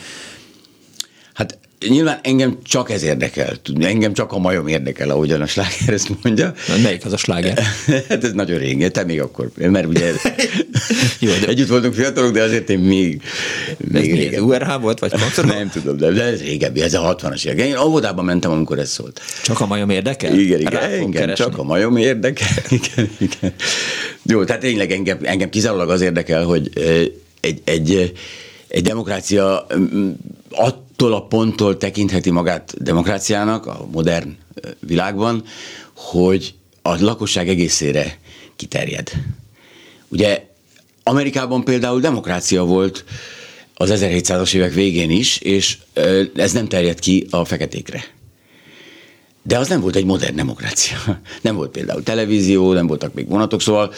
Nyilván 1.88 2.20
engem 2.24 2.58
csak 2.64 2.92
ez 2.92 3.04
érdekel. 3.04 3.54
Engem 3.80 4.14
csak 4.14 4.32
a 4.32 4.38
majom 4.38 4.68
érdekel, 4.68 5.10
ahogyan 5.10 5.42
a 5.42 5.46
sláger 5.46 5.94
ezt 5.94 6.10
mondja. 6.24 6.54
Na, 6.68 6.78
melyik 6.84 7.06
az 7.06 7.14
a 7.14 7.18
sláger? 7.18 7.64
hát 8.10 8.24
ez 8.24 8.32
nagyon 8.32 8.58
régen, 8.58 8.92
te 8.92 9.04
még 9.04 9.22
akkor, 9.22 9.50
mert 9.56 9.86
ugye 9.86 10.12
Jó, 11.20 11.32
de... 11.42 11.48
együtt 11.48 11.68
voltunk 11.68 11.94
fiatalok, 11.94 12.32
de 12.32 12.42
azért 12.42 12.70
én 12.70 12.80
még, 12.80 13.22
még 13.78 14.12
ez 14.12 14.18
régen. 14.18 14.42
URH 14.42 14.82
volt, 14.82 15.00
vagy 15.00 15.12
Faktor? 15.16 15.46
Nem 15.56 15.70
tudom, 15.70 15.98
de, 15.98 16.12
de 16.12 16.24
ez 16.24 16.42
régebbi, 16.42 16.82
ez 16.82 16.94
a 16.94 17.16
60-as 17.16 17.46
évek. 17.46 17.66
Én 17.66 17.78
óvodában 17.78 18.26
mentem, 18.26 18.52
amikor 18.52 18.80
ez 18.80 18.90
szólt. 18.90 19.22
Csak 19.44 19.60
a 19.60 19.66
majom 19.66 19.90
érdekel? 19.90 20.40
Igen, 20.40 20.60
igen, 20.60 20.84
engem 20.84 21.12
keresni. 21.12 21.46
csak 21.46 21.58
a 21.58 21.64
majom 21.64 21.98
érdekel. 21.98 22.48
igen, 22.70 23.10
igen. 23.18 23.54
Jó, 24.24 24.44
tehát 24.44 24.62
tényleg 24.62 24.92
engem, 24.92 25.18
engem 25.22 25.50
kizárólag 25.50 25.90
az 25.90 26.02
érdekel, 26.02 26.44
hogy 26.44 26.70
egy, 27.42 27.62
egy, 27.64 28.14
egy 28.68 28.84
demokrácia 28.84 29.68
attól 30.52 31.14
a 31.14 31.26
ponttól 31.26 31.78
tekintheti 31.78 32.32
magát 32.32 32.84
demokráciának 32.84 33.66
a 33.66 33.88
modern 33.92 34.38
világban, 34.80 35.44
hogy 35.94 36.54
a 36.82 37.04
lakosság 37.04 37.50
egészére 37.50 38.20
kiterjed. 38.56 39.12
Ugye 40.08 40.48
Amerikában 41.04 41.64
például 41.64 42.00
demokrácia 42.00 42.64
volt 42.64 43.04
az 43.74 43.92
1700-as 43.94 44.54
évek 44.54 44.74
végén 44.74 45.10
is, 45.10 45.38
és 45.38 45.78
ez 46.36 46.52
nem 46.52 46.68
terjed 46.68 47.00
ki 47.00 47.28
a 47.30 47.46
feketékre. 47.46 48.04
De 49.42 49.58
az 49.58 49.68
nem 49.68 49.82
volt 49.82 49.96
egy 49.96 50.06
modern 50.06 50.36
demokrácia. 50.36 50.98
Nem 51.42 51.56
volt 51.56 51.72
például 51.72 52.04
televízió, 52.04 52.74
nem 52.74 52.88
voltak 52.88 53.14
még 53.14 53.28
vonatok, 53.28 53.62
szóval 53.62 53.94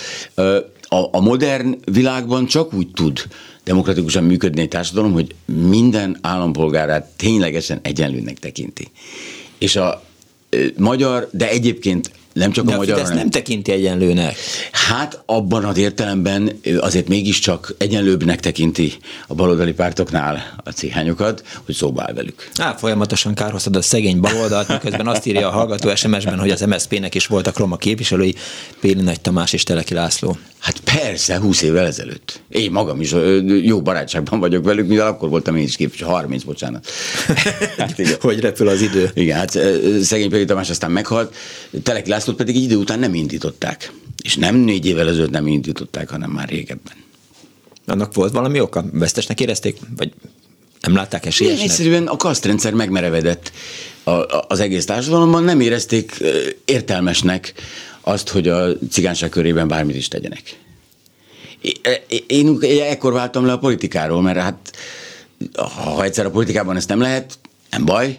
a, 0.88 0.96
a 1.12 1.20
modern 1.20 1.78
világban 1.86 2.46
csak 2.46 2.74
úgy 2.74 2.92
tud 2.92 3.28
demokratikusan 3.64 4.24
működni 4.24 4.62
egy 4.62 4.68
társadalom, 4.68 5.14
hogy 5.14 5.36
minden 5.46 6.18
állampolgárát 6.22 7.06
ténylegesen 7.16 7.80
egyenlőnek 7.82 8.40
tekinti. 8.40 8.92
És 9.58 9.76
a 9.76 10.04
magyar, 10.78 11.30
de 11.32 11.50
egyébként 11.50 12.12
nem 12.34 12.52
csak 12.52 12.66
de 12.66 12.72
a, 12.72 12.76
a 12.76 12.78
magyar, 12.78 13.00
hanem... 13.00 13.16
nem 13.16 13.30
tekinti 13.30 13.72
egyenlőnek. 13.72 14.36
Hát 14.72 15.22
abban 15.26 15.66
az 15.66 15.78
értelemben 15.78 16.60
azért 16.80 17.08
mégiscsak 17.08 17.76
egyenlőbbnek 17.78 18.40
tekinti 18.40 18.94
a 19.28 19.34
baloldali 19.34 19.74
pártoknál 19.74 20.62
a 20.64 20.70
cihányokat, 20.70 21.44
hogy 21.66 21.76
szóba 21.76 22.02
áll 22.02 22.14
velük. 22.14 22.50
Á, 22.56 22.74
folyamatosan 22.74 23.34
kárhoztad 23.34 23.76
a 23.76 23.82
szegény 23.82 24.20
baloldalt, 24.20 24.68
miközben 24.68 25.08
azt 25.08 25.26
írja 25.26 25.48
a 25.48 25.52
hallgató 25.52 25.96
SMS-ben, 25.96 26.40
hogy 26.40 26.50
az 26.50 26.62
MSZP-nek 26.62 27.16
is 27.16 27.28
voltak 27.28 27.58
roma 27.58 27.76
képviselői, 27.76 28.36
Péli 28.80 29.02
Nagy 29.02 29.22
Tamás 29.22 29.54
és 29.54 29.64
Teleki 29.64 29.94
László. 29.94 30.38
Hát 30.62 30.80
persze, 30.80 31.40
20 31.40 31.62
évvel 31.62 31.86
ezelőtt. 31.86 32.42
Én 32.50 32.72
magam 32.72 33.02
is 33.02 33.16
jó 33.62 33.82
barátságban 33.82 34.40
vagyok 34.40 34.64
velük, 34.64 34.88
mivel 34.88 35.08
akkor 35.08 35.30
voltam 35.30 35.56
én 35.56 35.64
is 35.64 35.76
képviselő, 35.76 36.12
30, 36.12 36.44
bocsánat. 36.44 36.88
hát, 37.78 38.00
igen. 38.00 38.16
hogy 38.20 38.40
repül 38.40 38.68
az 38.68 38.82
idő. 38.82 39.12
Igen, 39.14 39.38
hát 39.38 39.60
szegény 40.02 40.30
Péli 40.30 40.46
Tamás 40.46 40.70
aztán 40.70 40.92
meghalt, 40.92 41.36
Teleki 41.84 42.10
Lászlót 42.10 42.36
pedig 42.36 42.56
idő 42.56 42.76
után 42.76 43.00
nem 43.00 43.14
indították. 43.14 43.92
És 44.24 44.36
nem 44.36 44.56
négy 44.56 44.86
évvel 44.86 45.08
ezelőtt 45.08 45.30
nem 45.30 45.48
indították, 45.48 46.10
hanem 46.10 46.32
már 46.32 46.50
régebben. 46.50 46.94
Annak 47.86 48.14
volt 48.14 48.32
valami 48.32 48.60
oka? 48.60 48.86
Vesztesnek 48.92 49.40
érezték? 49.40 49.78
Vagy 49.98 50.14
nem 50.82 50.96
látták 50.96 51.26
esélyesnek? 51.26 51.64
Igen, 51.64 51.76
egyszerűen 51.76 52.08
a 52.08 52.18
kasztrendszer 52.18 52.74
megmerevedett. 52.74 53.52
a, 54.04 54.12
az 54.48 54.60
egész 54.60 54.86
társadalomban 54.86 55.44
nem 55.44 55.60
érezték 55.60 56.24
értelmesnek 56.66 57.54
azt, 58.02 58.30
hogy 58.30 58.48
a 58.48 58.78
cigányság 58.90 59.30
körében 59.30 59.68
bármit 59.68 59.96
is 59.96 60.08
tegyenek. 60.08 60.60
Én, 62.28 62.60
ekkor 62.82 63.14
váltam 63.14 63.46
le 63.46 63.52
a 63.52 63.58
politikáról, 63.58 64.22
mert 64.22 64.40
hát 64.40 64.72
ha 65.56 66.04
egyszer 66.04 66.26
a 66.26 66.32
politikában 66.32 66.76
ezt 66.76 66.88
nem 66.88 67.00
lehet, 67.00 67.40
nem 67.70 67.86
baj, 67.86 68.16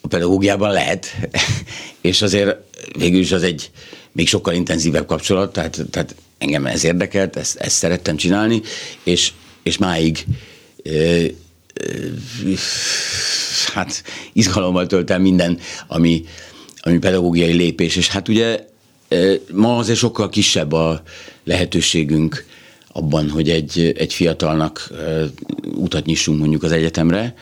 a 0.00 0.08
pedagógiában 0.08 0.72
lehet, 0.72 1.16
és 2.00 2.22
azért 2.22 2.56
végül 2.98 3.20
is 3.20 3.32
az 3.32 3.42
egy 3.42 3.70
még 4.12 4.28
sokkal 4.28 4.54
intenzívebb 4.54 5.06
kapcsolat, 5.06 5.52
tehát, 5.52 5.80
tehát 5.90 6.14
engem 6.38 6.66
ez 6.66 6.84
érdekelt, 6.84 7.36
ezt, 7.36 7.56
ezt 7.56 7.76
szerettem 7.76 8.16
csinálni, 8.16 8.62
és, 9.02 9.32
és 9.62 9.78
máig 9.78 10.24
e, 10.84 10.90
e, 10.90 11.30
hát 13.72 14.02
izgalommal 14.32 14.86
tölt 14.86 15.10
el 15.10 15.18
minden, 15.18 15.58
ami, 15.86 16.24
ami 16.80 16.98
pedagógiai 16.98 17.52
lépés, 17.52 17.96
és 17.96 18.08
hát 18.08 18.28
ugye 18.28 18.68
ma 19.52 19.76
azért 19.76 19.98
sokkal 19.98 20.28
kisebb 20.28 20.72
a 20.72 21.02
lehetőségünk 21.44 22.44
abban, 22.92 23.30
hogy 23.30 23.50
egy, 23.50 23.92
egy 23.96 24.14
fiatalnak 24.14 24.90
utat 25.74 26.04
nyissunk 26.04 26.38
mondjuk 26.38 26.62
az 26.62 26.72
egyetemre, 26.72 27.34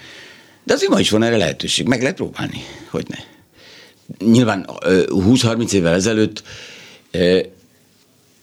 de 0.64 0.74
azért 0.74 0.90
ma 0.90 1.00
is 1.00 1.10
van 1.10 1.22
erre 1.22 1.36
lehetőség, 1.36 1.86
meg 1.86 2.00
lehet 2.00 2.16
próbálni, 2.16 2.64
hogy 2.90 3.06
ne. 3.08 3.16
Nyilván 4.26 4.68
20-30 5.06 5.72
évvel 5.72 5.94
ezelőtt 5.94 6.42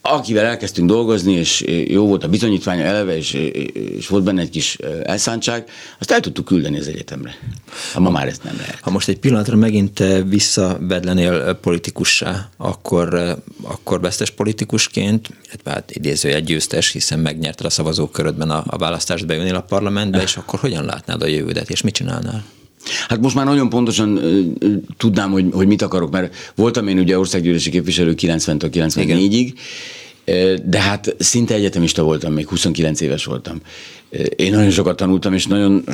akivel 0.08 0.44
elkezdtünk 0.44 0.88
dolgozni, 0.88 1.32
és 1.32 1.64
jó 1.88 2.06
volt 2.06 2.24
a 2.24 2.28
bizonyítványa 2.28 2.82
eleve, 2.82 3.16
és, 3.16 3.32
és 3.96 4.08
volt 4.08 4.24
benne 4.24 4.40
egy 4.40 4.50
kis 4.50 4.78
elszántság, 5.02 5.68
azt 5.98 6.10
el 6.10 6.20
tudtuk 6.20 6.44
küldeni 6.44 6.78
az 6.78 6.88
egyetemre. 6.88 7.38
Ha 7.92 8.00
ma 8.00 8.10
már 8.10 8.26
ezt 8.26 8.44
nem 8.44 8.56
lehet. 8.56 8.78
Ha 8.80 8.90
most 8.90 9.08
egy 9.08 9.18
pillanatra 9.18 9.56
megint 9.56 10.02
visszavedlenél 10.26 11.54
politikussá, 11.54 12.48
akkor, 12.56 13.36
akkor 13.62 14.00
vesztes 14.00 14.30
politikusként, 14.30 15.28
illetve 15.46 15.70
hát 15.70 15.90
idézője 15.90 16.40
győztes, 16.40 16.92
hiszen 16.92 17.18
megnyerted 17.18 17.66
a 17.66 17.70
szavazókörödben 17.70 18.50
a, 18.50 18.64
a 18.66 18.76
választást, 18.76 19.26
bejönnél 19.26 19.54
a 19.54 19.60
parlamentbe, 19.60 20.22
és 20.22 20.36
akkor 20.36 20.58
hogyan 20.58 20.84
látnád 20.84 21.22
a 21.22 21.26
jövődet, 21.26 21.70
és 21.70 21.80
mit 21.80 21.94
csinálnál? 21.94 22.44
Hát 23.08 23.20
most 23.20 23.34
már 23.34 23.44
nagyon 23.44 23.68
pontosan 23.68 24.12
uh, 24.12 24.72
tudnám, 24.96 25.30
hogy, 25.30 25.46
hogy 25.52 25.66
mit 25.66 25.82
akarok, 25.82 26.10
mert 26.10 26.52
voltam 26.54 26.88
én 26.88 26.98
ugye 26.98 27.18
országgyűlési 27.18 27.70
képviselő 27.70 28.14
90-től 28.16 28.70
94-ig, 28.72 29.52
de 30.64 30.80
hát 30.80 31.14
szinte 31.18 31.54
egyetemista 31.54 32.02
voltam, 32.02 32.32
még 32.32 32.48
29 32.48 33.00
éves 33.00 33.24
voltam. 33.24 33.60
Én 34.36 34.52
nagyon 34.52 34.70
sokat 34.70 34.96
tanultam, 34.96 35.34
és 35.34 35.46
nagyon 35.46 35.84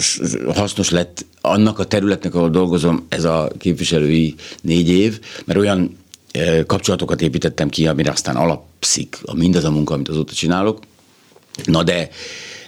hasznos 0.55 0.91
lett 0.91 1.25
annak 1.41 1.79
a 1.79 1.85
területnek, 1.85 2.35
ahol 2.35 2.51
dolgozom, 2.51 3.07
ez 3.09 3.25
a 3.25 3.51
képviselői 3.59 4.35
négy 4.63 4.89
év, 4.89 5.21
mert 5.45 5.59
olyan 5.59 5.97
kapcsolatokat 6.67 7.23
építettem 7.23 7.69
ki, 7.69 7.87
amire 7.87 8.11
aztán 8.11 8.37
alapszik 8.37 9.19
a 9.25 9.35
mindaz 9.35 9.65
a 9.65 9.71
munka, 9.71 9.95
amit 9.95 10.09
azóta 10.09 10.33
csinálok. 10.33 10.79
Na 11.65 11.83
de 11.83 12.09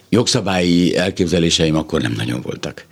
jogszabályi 0.09 0.97
elképzeléseim 0.97 1.77
akkor 1.77 2.01
nem 2.01 2.13
nagyon 2.17 2.41
voltak 2.41 2.87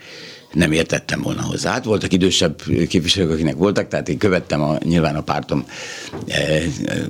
nem 0.52 0.72
értettem 0.72 1.22
volna 1.22 1.42
hozzá. 1.42 1.70
Hát 1.72 1.84
voltak 1.84 2.12
idősebb 2.12 2.62
képviselők, 2.88 3.30
akinek 3.30 3.56
voltak, 3.56 3.88
tehát 3.88 4.08
én 4.08 4.18
követtem 4.18 4.62
a, 4.62 4.78
nyilván 4.84 5.16
a 5.16 5.20
pártom 5.22 5.66
e, 6.26 6.40
e, 6.86 7.06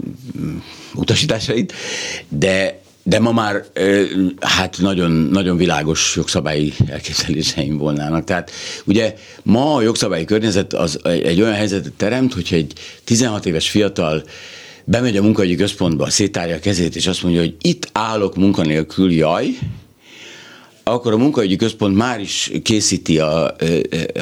utasításait, 0.94 1.72
de 2.28 2.81
de 3.05 3.18
ma 3.18 3.33
már 3.33 3.64
hát 4.40 4.78
nagyon, 4.81 5.11
nagyon 5.11 5.57
világos 5.57 6.16
jogszabályi 6.16 6.72
elképzeléseim 6.87 7.76
volnának. 7.76 8.24
Tehát 8.24 8.50
ugye 8.85 9.14
ma 9.42 9.74
a 9.74 9.83
jogszabályi 9.83 10.24
környezet 10.24 10.72
az 10.72 10.98
egy 11.05 11.40
olyan 11.40 11.55
helyzetet 11.55 11.92
teremt, 11.92 12.35
hogyha 12.35 12.57
egy 12.57 12.72
16 13.05 13.46
éves 13.46 13.70
fiatal 13.70 14.22
bemegy 14.85 15.16
a 15.16 15.22
munkahogyi 15.22 15.55
központba, 15.55 16.11
szétárja 16.11 16.55
a 16.55 16.59
kezét, 16.59 16.96
és 16.96 17.07
azt 17.07 17.22
mondja, 17.22 17.40
hogy 17.40 17.57
itt 17.61 17.88
állok 17.92 18.37
munkanélkül, 18.37 19.12
jaj, 19.12 19.46
akkor 20.85 21.12
a 21.12 21.16
munkaügyi 21.16 21.57
központ 21.57 21.97
már 21.97 22.21
is 22.21 22.51
készíti 22.62 23.18
a 23.18 23.57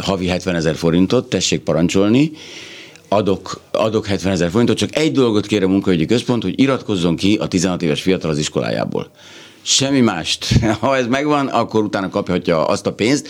havi 0.01 0.27
70 0.27 0.55
ezer 0.55 0.75
forintot, 0.75 1.29
tessék 1.29 1.61
parancsolni, 1.61 2.33
adok, 3.09 3.61
adok 3.71 4.07
70 4.07 4.33
ezer 4.33 4.51
forintot, 4.51 4.77
csak 4.77 4.97
egy 4.97 5.13
dolgot 5.13 5.47
kér 5.47 5.63
a 5.63 5.69
munkaügyi 5.69 6.07
központ, 6.07 6.43
hogy 6.43 6.61
iratkozzon 6.61 7.17
ki 7.17 7.37
a 7.37 7.49
16 7.49 7.83
éves 7.83 8.03
fiatal 8.03 8.31
az 8.31 8.39
iskolájából. 8.39 9.11
Semmi 9.63 10.01
mást. 10.01 10.47
Ha 10.81 10.97
ez 10.97 11.07
megvan, 11.07 11.47
akkor 11.47 11.83
utána 11.83 12.09
kaphatja 12.09 12.67
azt 12.67 12.87
a 12.87 12.93
pénzt, 12.93 13.29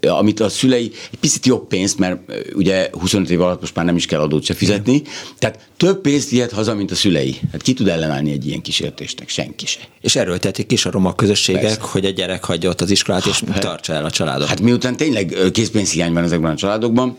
amit 0.00 0.40
a 0.40 0.48
szülei, 0.48 0.92
egy 1.12 1.18
picit 1.18 1.46
jobb 1.46 1.66
pénzt, 1.66 1.98
mert 1.98 2.20
ugye 2.54 2.88
25 2.92 3.30
év 3.30 3.40
alatt 3.40 3.60
most 3.60 3.74
már 3.74 3.84
nem 3.84 3.96
is 3.96 4.06
kell 4.06 4.20
adót 4.20 4.44
se 4.44 4.54
fizetni, 4.54 4.94
Igen. 4.94 5.12
tehát 5.38 5.68
több 5.76 6.00
pénzt 6.00 6.32
ilyet 6.32 6.52
haza, 6.52 6.74
mint 6.74 6.90
a 6.90 6.94
szülei. 6.94 7.36
Hát 7.52 7.62
ki 7.62 7.72
tud 7.72 7.88
ellenállni 7.88 8.32
egy 8.32 8.46
ilyen 8.46 8.60
kísértésnek? 8.60 9.28
Senki 9.28 9.66
se. 9.66 9.80
És 10.00 10.16
erről 10.16 10.38
tették 10.38 10.72
is 10.72 10.86
a 10.86 10.90
roma 10.90 11.14
közösségek, 11.14 11.62
Persze. 11.62 11.80
hogy 11.80 12.04
a 12.04 12.10
gyerek 12.10 12.44
hagyja 12.44 12.70
ott 12.70 12.80
az 12.80 12.90
iskolát, 12.90 13.26
és 13.26 13.42
hát, 13.50 13.60
tartsa 13.60 13.92
el 13.92 14.04
a 14.04 14.10
családot. 14.10 14.48
Hát 14.48 14.60
miután 14.60 14.96
tényleg 14.96 15.36
készpénzhiány 15.52 16.12
van 16.12 16.24
ezekben 16.24 16.50
a 16.50 16.56
családokban, 16.56 17.16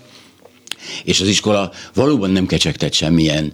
és 1.04 1.22
az 1.22 1.28
iskola 1.28 1.72
valóban 1.94 2.30
nem 2.30 2.46
kecsegtett 2.46 2.94
semmilyen 2.94 3.54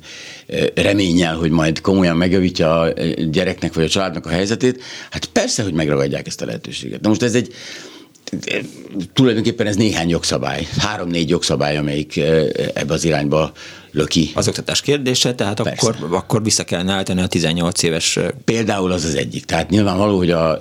reménnyel, 0.76 1.36
hogy 1.36 1.52
majd 1.52 1.82
komolyan 1.82 2.18
megjavítja 2.18 2.80
a 2.80 2.94
gyereknek 3.30 3.74
vagy 3.74 3.84
a 3.84 3.90
családnak 3.90 4.26
a 4.26 4.30
helyzetét, 4.30 4.84
hát 5.10 5.26
persze, 5.26 5.64
hogy 5.64 5.74
megragadják 5.74 6.28
ezt 6.28 6.42
a 6.42 6.46
lehetőséget. 6.46 7.02
Na 7.02 7.10
most 7.10 7.22
ez 7.22 7.36
egy, 7.36 7.54
tulajdonképpen 9.14 9.68
ez 9.68 9.76
néhány 9.76 10.10
jogszabály, 10.10 10.68
három-négy 10.78 11.30
jogszabály, 11.30 11.78
amelyik 11.78 12.18
ebbe 12.74 12.94
az 12.94 13.06
irányba 13.06 13.52
löki. 13.92 14.32
Az 14.34 14.48
oktatás 14.48 14.82
kérdése, 14.82 15.36
tehát 15.36 15.60
akkor, 15.60 15.96
akkor 16.12 16.44
vissza 16.44 16.64
kellene 16.64 16.94
állítani 16.94 17.22
a 17.22 17.28
18 17.28 17.84
éves... 17.84 18.20
Például 18.46 18.92
az 18.92 19.04
az 19.04 19.16
egyik. 19.16 19.46
Tehát 19.46 19.70
nyilvánvaló, 19.70 20.18
hogy 20.18 20.32
a 20.32 20.60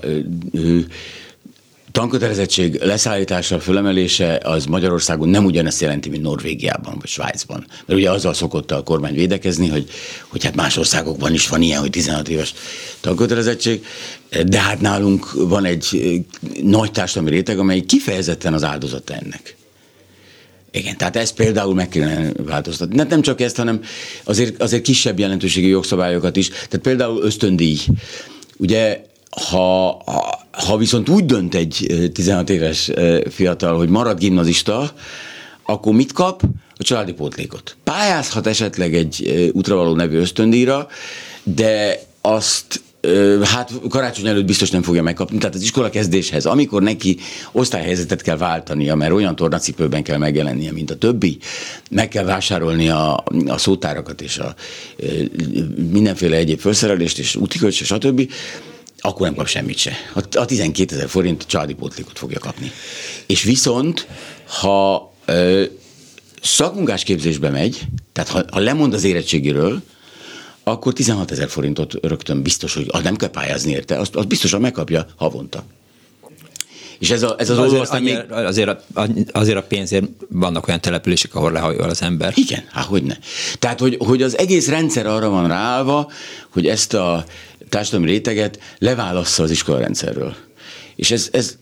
tankötelezettség 1.93 2.81
leszállítása, 2.83 3.61
fölemelése 3.61 4.41
az 4.45 4.65
Magyarországon 4.65 5.29
nem 5.29 5.45
ugyanezt 5.45 5.81
jelenti, 5.81 6.09
mint 6.09 6.23
Norvégiában 6.23 6.97
vagy 6.99 7.09
Svájcban. 7.09 7.67
Mert 7.87 7.99
ugye 7.99 8.11
azzal 8.11 8.35
szokott 8.35 8.71
a 8.71 8.83
kormány 8.83 9.15
védekezni, 9.15 9.69
hogy, 9.69 9.91
hogy 10.29 10.45
hát 10.45 10.55
más 10.55 10.77
országokban 10.77 11.33
is 11.33 11.49
van 11.49 11.63
ilyen, 11.63 11.81
hogy 11.81 11.91
16 11.91 12.29
éves 12.29 12.55
tankötelezettség, 13.01 13.85
de 14.47 14.61
hát 14.61 14.81
nálunk 14.81 15.33
van 15.33 15.65
egy 15.65 16.21
nagy 16.63 16.91
társadalmi 16.93 17.31
réteg, 17.31 17.59
amely 17.59 17.81
kifejezetten 17.81 18.55
az 18.55 18.65
áldozata 18.65 19.15
ennek. 19.15 19.57
Igen, 20.71 20.97
tehát 20.97 21.17
ezt 21.17 21.35
például 21.35 21.75
meg 21.75 21.89
kellene 21.89 22.33
változtatni. 22.33 22.97
Nem, 22.97 23.07
nem 23.09 23.23
csak 23.23 23.41
ezt, 23.41 23.57
hanem 23.57 23.81
azért, 24.25 24.63
azért 24.63 24.83
kisebb 24.83 25.19
jelentőségi 25.19 25.67
jogszabályokat 25.69 26.37
is. 26.37 26.49
Tehát 26.49 26.79
például 26.83 27.23
ösztöndíj. 27.23 27.79
Ugye 28.57 29.05
ha, 29.41 30.03
ha, 30.05 30.41
ha 30.53 30.77
viszont 30.77 31.09
úgy 31.09 31.25
dönt 31.25 31.55
egy 31.55 31.87
16 32.13 32.51
éves 32.51 32.91
fiatal, 33.31 33.77
hogy 33.77 33.89
marad 33.89 34.19
gimnazista, 34.19 34.93
akkor 35.63 35.95
mit 35.95 36.13
kap? 36.13 36.43
A 36.77 36.83
családi 36.83 37.13
pótlékot. 37.13 37.77
Pályázhat 37.85 38.47
esetleg 38.47 38.95
egy 38.95 39.51
útravaló 39.53 39.95
nevű 39.95 40.19
ösztöndíjra, 40.19 40.89
de 41.43 42.01
azt 42.21 42.83
hát 43.43 43.73
karácsony 43.89 44.27
előtt 44.27 44.45
biztos 44.45 44.71
nem 44.71 44.83
fogja 44.83 45.03
megkapni. 45.03 45.39
Tehát 45.39 45.55
az 45.55 45.63
iskola 45.63 45.91
kezdéshez, 45.91 46.47
amikor 46.47 46.83
neki 46.83 47.19
osztályhelyzetet 47.53 48.23
kell 48.23 48.37
váltania, 48.37 48.95
mert 48.95 49.13
olyan 49.13 49.37
tornacipőben 49.37 50.03
kell 50.03 50.19
megjelennie, 50.19 50.73
mint 50.73 50.91
a 50.91 50.97
többi, 50.97 51.39
meg 51.91 52.09
kell 52.09 52.25
vásárolni 52.25 52.89
a, 52.89 53.25
a 53.47 53.59
szótárakat 53.59 54.21
és 54.21 54.39
a 54.39 54.55
mindenféle 55.91 56.37
egyéb 56.37 56.61
felszerelést 56.61 57.19
és 57.19 57.37
útikölcs, 57.37 57.83
stb 57.83 58.31
akkor 59.03 59.27
nem 59.27 59.35
kap 59.35 59.47
semmit 59.47 59.77
se. 59.77 59.93
A 60.33 60.45
12 60.45 60.95
ezer 60.95 61.09
forint 61.09 61.47
családi 61.47 61.75
pótlékot 61.75 62.19
fogja 62.19 62.39
kapni. 62.39 62.71
És 63.27 63.43
viszont, 63.43 64.07
ha 64.47 65.13
ö, 65.25 65.65
szakmunkás 66.43 67.03
képzésbe 67.03 67.51
megy, 67.51 67.81
tehát 68.13 68.31
ha, 68.31 68.45
ha 68.51 68.59
lemond 68.59 68.95
az 68.95 69.05
érettségiről, 69.05 69.83
akkor 70.65 70.93
16 70.93 71.31
ezer 71.31 71.49
forintot 71.49 71.95
rögtön 72.03 72.43
biztos, 72.43 72.75
hogy 72.75 72.91
nem 73.03 73.17
kell 73.17 73.31
pályázni 73.31 73.73
érte, 73.73 73.99
azt, 73.99 74.15
azt 74.15 74.29
biztosan 74.29 74.61
megkapja 74.61 75.07
havonta. 75.17 75.65
És 76.99 77.11
ez, 77.11 77.23
a, 77.23 77.35
ez 77.39 77.51
az 77.51 77.59
azért, 77.59 77.83
aztán 77.83 78.03
még... 78.03 78.19
azért, 78.31 78.69
a, 78.95 79.07
azért 79.33 79.57
a 79.57 79.63
pénzért 79.63 80.05
vannak 80.29 80.69
olyan 80.69 80.81
települések, 80.81 81.35
ahol 81.35 81.53
lehajol 81.53 81.89
az 81.89 82.03
ember. 82.03 82.33
Igen, 82.37 82.65
hát 82.73 82.85
hogy 82.85 83.03
ne. 83.03 83.15
Tehát, 83.59 83.81
hogy, 83.81 83.97
hogy 83.99 84.23
az 84.23 84.39
egész 84.39 84.69
rendszer 84.69 85.07
arra 85.07 85.29
van 85.29 85.49
ráállva, 85.49 86.11
hogy 86.49 86.67
ezt 86.67 86.95
a 86.95 87.25
társadalmi 87.73 88.11
réteget 88.11 88.59
leválassza 88.79 89.43
az 89.43 89.51
iskolarendszerről. 89.51 90.35
És 90.97 91.11
ez, 91.11 91.29
ez 91.33 91.57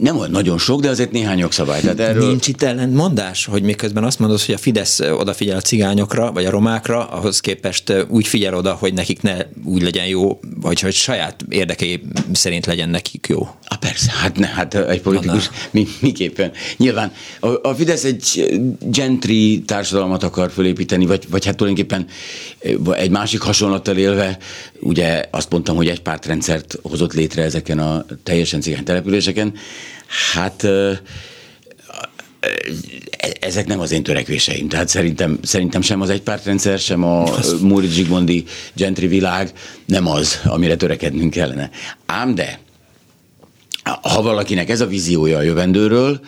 nem 0.00 0.18
olyan 0.18 0.30
nagyon 0.30 0.58
sok, 0.58 0.80
de 0.80 0.88
azért 0.88 1.12
néhány 1.12 1.38
jogszabály. 1.38 1.80
Tehát 1.80 2.00
erről... 2.00 2.28
Nincs 2.28 2.48
itt 2.48 2.62
ellentmondás, 2.62 3.44
hogy 3.44 3.62
miközben 3.62 4.04
azt 4.04 4.18
mondod, 4.18 4.40
hogy 4.40 4.54
a 4.54 4.58
Fidesz 4.58 5.00
odafigyel 5.00 5.56
a 5.56 5.60
cigányokra, 5.60 6.32
vagy 6.32 6.44
a 6.44 6.50
romákra, 6.50 7.08
ahhoz 7.08 7.40
képest 7.40 7.92
úgy 8.08 8.26
figyel 8.26 8.54
oda, 8.54 8.72
hogy 8.72 8.94
nekik 8.94 9.22
ne 9.22 9.36
úgy 9.64 9.82
legyen 9.82 10.06
jó, 10.06 10.40
vagy 10.60 10.80
hogy 10.80 10.94
saját 10.94 11.44
érdekei 11.48 12.02
szerint 12.32 12.66
legyen 12.66 12.88
nekik 12.88 13.26
jó. 13.28 13.48
A 13.64 13.76
persze, 13.76 14.10
hát, 14.10 14.38
ne, 14.38 14.46
hát 14.46 14.74
egy 14.74 15.00
politikus 15.00 15.50
mi, 15.70 15.86
miképpen. 16.00 16.52
Nyilván 16.76 17.12
a, 17.40 17.68
a 17.68 17.74
Fidesz 17.74 18.04
egy 18.04 18.58
gentry 18.80 19.62
társadalmat 19.66 20.22
akar 20.22 20.50
fölépíteni, 20.50 21.06
vagy, 21.06 21.26
vagy 21.30 21.44
hát 21.44 21.56
tulajdonképpen 21.56 22.06
egy 22.92 23.10
másik 23.10 23.40
hasonlattal 23.40 23.96
élve, 23.96 24.38
ugye 24.82 25.24
azt 25.30 25.50
mondtam, 25.50 25.76
hogy 25.76 25.88
egy 25.88 26.02
pártrendszert 26.02 26.78
hozott 26.82 27.12
létre 27.12 27.42
ezeken 27.42 27.78
a 27.78 28.04
teljesen 28.22 28.60
cigány 28.60 28.84
településeken, 28.84 29.54
hát 30.32 30.66
ezek 33.40 33.66
nem 33.66 33.80
az 33.80 33.92
én 33.92 34.02
törekvéseim. 34.02 34.68
Tehát 34.68 34.88
szerintem, 34.88 35.38
szerintem 35.42 35.80
sem 35.80 36.00
az 36.00 36.10
egypártrendszer, 36.10 36.78
sem 36.78 37.04
a 37.04 37.38
Múri 37.60 37.86
Zsigmondi 37.86 38.44
gentry 38.74 39.06
világ 39.06 39.52
nem 39.86 40.06
az, 40.06 40.40
amire 40.44 40.76
törekednünk 40.76 41.30
kellene. 41.30 41.70
Ám 42.06 42.34
de, 42.34 42.60
ha 43.82 44.22
valakinek 44.22 44.68
ez 44.68 44.80
a 44.80 44.86
víziója 44.86 45.38
a 45.38 45.42
jövendőről, 45.42 46.20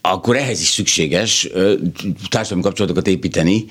akkor 0.00 0.36
ehhez 0.36 0.60
is 0.60 0.68
szükséges 0.68 1.48
társadalmi 2.28 2.62
kapcsolatokat 2.62 3.06
építeni, 3.06 3.64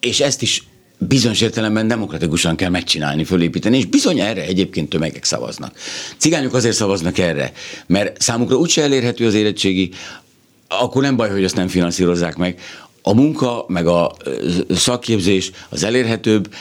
és 0.00 0.20
ezt 0.20 0.42
is 0.42 0.62
bizonyos 1.08 1.40
értelemben 1.40 1.88
demokratikusan 1.88 2.56
kell 2.56 2.70
megcsinálni, 2.70 3.24
fölépíteni, 3.24 3.76
és 3.76 3.84
bizony 3.84 4.20
erre 4.20 4.42
egyébként 4.42 4.88
tömegek 4.88 5.24
szavaznak. 5.24 5.78
Cigányok 6.16 6.54
azért 6.54 6.74
szavaznak 6.74 7.18
erre, 7.18 7.52
mert 7.86 8.20
számukra 8.20 8.56
úgyse 8.56 8.82
elérhető 8.82 9.26
az 9.26 9.34
érettségi, 9.34 9.90
akkor 10.68 11.02
nem 11.02 11.16
baj, 11.16 11.30
hogy 11.30 11.44
azt 11.44 11.56
nem 11.56 11.68
finanszírozzák 11.68 12.36
meg. 12.36 12.60
A 13.02 13.14
munka, 13.14 13.64
meg 13.68 13.86
a 13.86 14.16
szakképzés 14.70 15.50
az 15.68 15.82
elérhetőbb, 15.82 16.54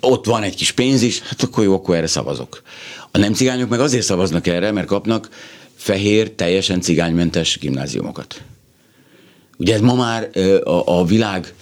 ott 0.00 0.24
van 0.24 0.42
egy 0.42 0.54
kis 0.54 0.72
pénz 0.72 1.02
is, 1.02 1.20
hát 1.20 1.42
akkor 1.42 1.64
jó, 1.64 1.74
akkor 1.74 1.96
erre 1.96 2.06
szavazok. 2.06 2.62
A 3.10 3.18
nem 3.18 3.32
cigányok 3.32 3.68
meg 3.68 3.80
azért 3.80 4.04
szavaznak 4.04 4.46
erre, 4.46 4.72
mert 4.72 4.86
kapnak 4.86 5.28
fehér, 5.76 6.30
teljesen 6.30 6.80
cigánymentes 6.80 7.58
gimnáziumokat. 7.58 8.42
Ugye 9.56 9.74
ez 9.74 9.80
ma 9.80 9.94
már 9.94 10.30
a, 10.64 10.98
a 10.98 11.04
világ 11.04 11.54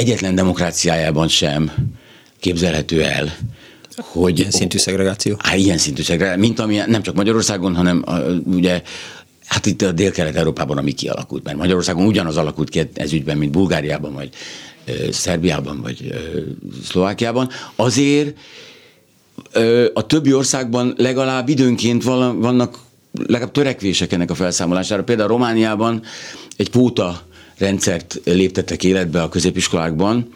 egyetlen 0.00 0.34
demokráciájában 0.34 1.28
sem 1.28 1.70
képzelhető 2.38 3.02
el, 3.02 3.36
hogy... 3.96 4.38
Ilyen 4.38 4.50
szintű 4.50 4.78
szegregáció? 4.78 5.36
Hát 5.38 5.56
ilyen 5.56 5.78
szintű 5.78 6.02
szegregáció, 6.02 6.40
mint 6.40 6.58
ami 6.58 6.80
nem 6.86 7.02
csak 7.02 7.14
Magyarországon, 7.14 7.74
hanem 7.74 8.02
a, 8.06 8.18
ugye 8.44 8.82
Hát 9.46 9.66
itt 9.66 9.82
a 9.82 9.92
Dél-Kelet-Európában, 9.92 10.78
ami 10.78 10.92
kialakult, 10.92 11.44
mert 11.44 11.56
Magyarországon 11.56 12.06
ugyanaz 12.06 12.36
alakult 12.36 12.68
ki 12.68 12.88
ez 12.94 13.12
ügyben, 13.12 13.36
mint 13.38 13.52
Bulgáriában, 13.52 14.12
vagy 14.12 14.28
ö, 14.84 14.92
Szerbiában, 15.12 15.80
vagy 15.80 16.06
ö, 16.10 16.38
Szlovákiában. 16.84 17.48
Azért 17.76 18.38
ö, 19.52 19.88
a 19.94 20.06
többi 20.06 20.32
országban 20.32 20.94
legalább 20.96 21.48
időnként 21.48 22.02
vannak 22.02 22.78
legalább 23.26 23.52
törekvések 23.52 24.12
ennek 24.12 24.30
a 24.30 24.34
felszámolására. 24.34 25.04
Például 25.04 25.28
Romániában 25.28 26.02
egy 26.56 26.70
póta 26.70 27.22
rendszert 27.60 28.20
léptettek 28.24 28.84
életbe 28.84 29.22
a 29.22 29.28
középiskolákban, 29.28 30.32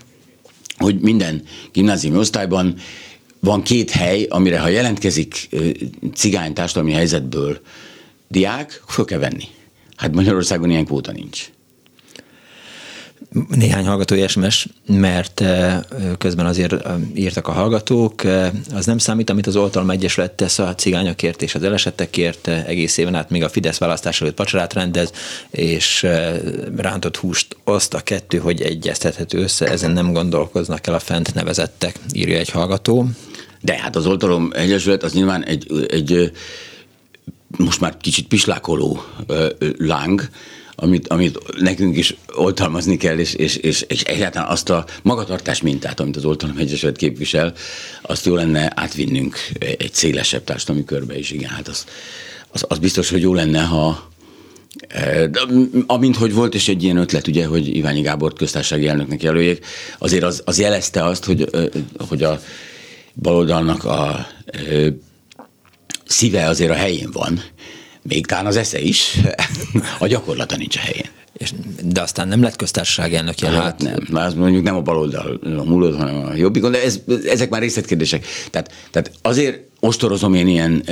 hogy 0.77 1.01
minden 1.01 1.43
gimnáziumi 1.73 2.19
osztályban 2.19 2.77
van 3.41 3.63
két 3.63 3.91
hely, 3.91 4.27
amire 4.29 4.61
ha 4.61 4.69
jelentkezik 4.69 5.49
cigány 6.15 6.53
társadalmi 6.53 6.93
helyzetből 6.93 7.61
diák, 8.29 8.83
föl 8.89 9.05
kell 9.05 9.19
venni. 9.19 9.45
Hát 9.97 10.15
Magyarországon 10.15 10.71
ilyen 10.71 10.85
kvóta 10.85 11.13
nincs 11.13 11.51
néhány 13.49 13.87
hallgatói 13.87 14.29
SMS, 14.29 14.69
mert 14.87 15.45
közben 16.19 16.47
azért 16.47 16.75
írtak 17.15 17.49
a 17.49 17.53
hallgatók. 17.53 18.23
Az 18.75 18.87
nem 18.87 18.99
számít, 18.99 19.31
amit 19.31 19.47
az 19.47 19.57
Oltalom 19.57 19.91
Egyesület 19.91 20.31
tesz 20.31 20.59
a 20.59 20.75
cigányokért 20.75 21.43
és 21.43 21.55
az 21.55 21.63
elesettekért. 21.63 22.49
Egész 22.49 22.97
éven 22.97 23.15
át 23.15 23.31
még 23.31 23.43
a 23.43 23.49
Fidesz 23.49 23.79
választás 23.79 24.21
előtt 24.21 24.35
pacsarát 24.35 24.73
rendez, 24.73 25.13
és 25.51 26.07
rántott 26.77 27.17
húst 27.17 27.57
oszt 27.65 27.95
a 27.95 28.01
kettő, 28.01 28.39
hogy 28.39 28.63
egyeztethető 28.63 29.39
össze. 29.39 29.67
Ezen 29.67 29.91
nem 29.91 30.13
gondolkoznak 30.13 30.87
el 30.87 30.95
a 30.95 30.99
fent 30.99 31.35
nevezettek, 31.35 31.99
írja 32.13 32.39
egy 32.39 32.51
hallgató. 32.51 33.09
De 33.61 33.79
hát 33.79 33.97
az 33.97 34.07
Oltalom 34.07 34.51
Egyesület 34.55 35.03
az 35.03 35.13
nyilván 35.13 35.45
egy, 35.45 35.87
egy 35.89 36.33
most 37.57 37.81
már 37.81 37.97
kicsit 37.97 38.27
pislákoló 38.27 39.05
láng, 39.79 40.29
amit, 40.77 41.09
amit 41.09 41.61
nekünk 41.61 41.97
is 41.97 42.15
oltalmazni 42.35 42.97
kell, 42.97 43.19
és, 43.19 43.35
és, 43.35 43.57
és, 43.57 43.85
és 43.89 44.03
egyáltalán 44.03 44.49
azt 44.49 44.71
a 44.71 44.85
magatartás 45.03 45.63
mintát, 45.63 46.01
amit 46.01 46.17
az 46.17 46.25
Oltalom 46.25 46.57
Egyesület 46.57 46.97
képvisel, 46.97 47.53
azt 48.03 48.27
jó 48.27 48.35
lenne 48.35 48.73
átvinnünk 48.75 49.37
egy 49.59 49.93
szélesebb 49.93 50.45
társadalmi 50.45 50.85
körbe 50.85 51.19
is. 51.19 51.31
Igen, 51.31 51.51
hát 51.51 51.69
az, 51.69 51.85
az, 52.49 52.65
az 52.69 52.79
biztos, 52.79 53.11
hogy 53.11 53.21
jó 53.21 53.35
lenne, 53.35 53.63
ha, 53.63 54.11
e, 54.89 55.27
de, 55.27 55.41
amint 55.87 56.17
hogy 56.17 56.35
volt 56.35 56.55
is 56.55 56.69
egy 56.69 56.83
ilyen 56.83 56.97
ötlet, 56.97 57.27
ugye, 57.27 57.47
hogy 57.47 57.77
Iványi 57.77 58.01
Gábor 58.01 58.33
köztársasági 58.33 58.89
elnöknek 58.89 59.23
jelöljék, 59.23 59.67
azért 59.99 60.23
az, 60.23 60.43
az 60.45 60.59
jelezte 60.59 61.05
azt, 61.05 61.25
hogy, 61.25 61.51
hogy 62.09 62.23
a 62.23 62.41
baloldalnak 63.15 63.85
a 63.85 64.27
szíve 66.07 66.47
azért 66.49 66.71
a 66.71 66.75
helyén 66.75 67.11
van, 67.11 67.43
még 68.09 68.27
talán 68.27 68.47
az 68.47 68.57
esze 68.57 68.81
is, 68.81 69.21
a 69.99 70.07
gyakorlata 70.07 70.57
nincs 70.57 70.77
a 70.77 70.81
helyén. 70.81 71.09
És, 71.33 71.53
de 71.83 72.01
aztán 72.01 72.29
nem 72.29 72.43
lett 72.43 72.57
köztársaság 72.57 73.15
elnök 73.15 73.39
jelölt. 73.39 73.63
Hát 73.63 73.83
nem, 73.83 73.99
már 74.11 74.27
az 74.27 74.35
mondjuk 74.35 74.63
nem 74.63 74.77
a 74.77 74.81
baloldal 74.81 75.41
a 75.59 75.65
múlod, 75.65 75.97
hanem 75.97 76.25
a 76.25 76.35
jobbikon, 76.35 76.71
de 76.71 76.83
ez, 76.83 77.01
ezek 77.27 77.51
már 77.51 77.61
részletkérdések. 77.61 78.27
Tehát, 78.51 78.73
tehát 78.91 79.11
azért 79.23 79.61
ostorozom 79.81 80.35
én 80.35 80.49
ilyen 80.49 80.85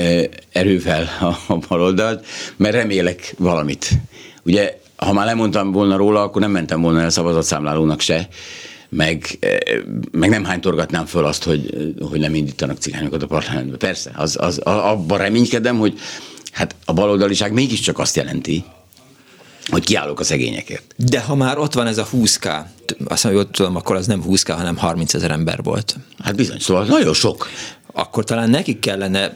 erővel 0.52 1.08
a, 1.20 1.52
a 1.52 1.58
baloldalt, 1.68 2.26
mert 2.56 2.74
remélek 2.74 3.34
valamit. 3.38 3.90
Ugye, 4.44 4.78
ha 4.96 5.12
már 5.12 5.26
lemondtam 5.26 5.72
volna 5.72 5.96
róla, 5.96 6.22
akkor 6.22 6.40
nem 6.40 6.50
mentem 6.50 6.80
volna 6.80 7.00
el 7.00 7.10
szavazatszámlálónak 7.10 8.00
se, 8.00 8.28
meg, 8.88 9.38
meg 10.10 10.30
nem 10.30 10.44
hánytorgatnám 10.44 11.06
föl 11.06 11.24
azt, 11.24 11.44
hogy, 11.44 11.94
hogy 12.10 12.20
nem 12.20 12.34
indítanak 12.34 12.78
cigányokat 12.78 13.22
a 13.22 13.26
parlamentbe. 13.26 13.76
Persze, 13.76 14.10
az, 14.14 14.36
az, 14.40 14.58
abban 14.58 15.18
reménykedem, 15.18 15.78
hogy 15.78 15.98
Hát 16.52 16.74
a 16.84 16.92
baloldaliság 16.92 17.52
mégiscsak 17.52 17.98
azt 17.98 18.16
jelenti, 18.16 18.64
hogy 19.66 19.84
kiállok 19.84 20.20
a 20.20 20.24
szegényekért. 20.24 20.94
De 20.96 21.20
ha 21.20 21.34
már 21.34 21.58
ott 21.58 21.72
van 21.72 21.86
ez 21.86 21.98
a 21.98 22.08
20K, 22.12 22.64
azt 23.04 23.24
mondom, 23.24 23.42
hogy 23.42 23.50
tudom, 23.50 23.76
akkor 23.76 23.96
az 23.96 24.06
nem 24.06 24.24
20K, 24.28 24.54
hanem 24.56 24.76
30 24.76 25.14
ezer 25.14 25.30
ember 25.30 25.62
volt. 25.62 25.96
Hát 26.18 26.36
bizony, 26.36 26.58
szóval 26.58 26.84
nagyon 26.84 27.14
sok. 27.14 27.48
Akkor 27.92 28.24
talán 28.24 28.50
nekik 28.50 28.78
kellene, 28.78 29.34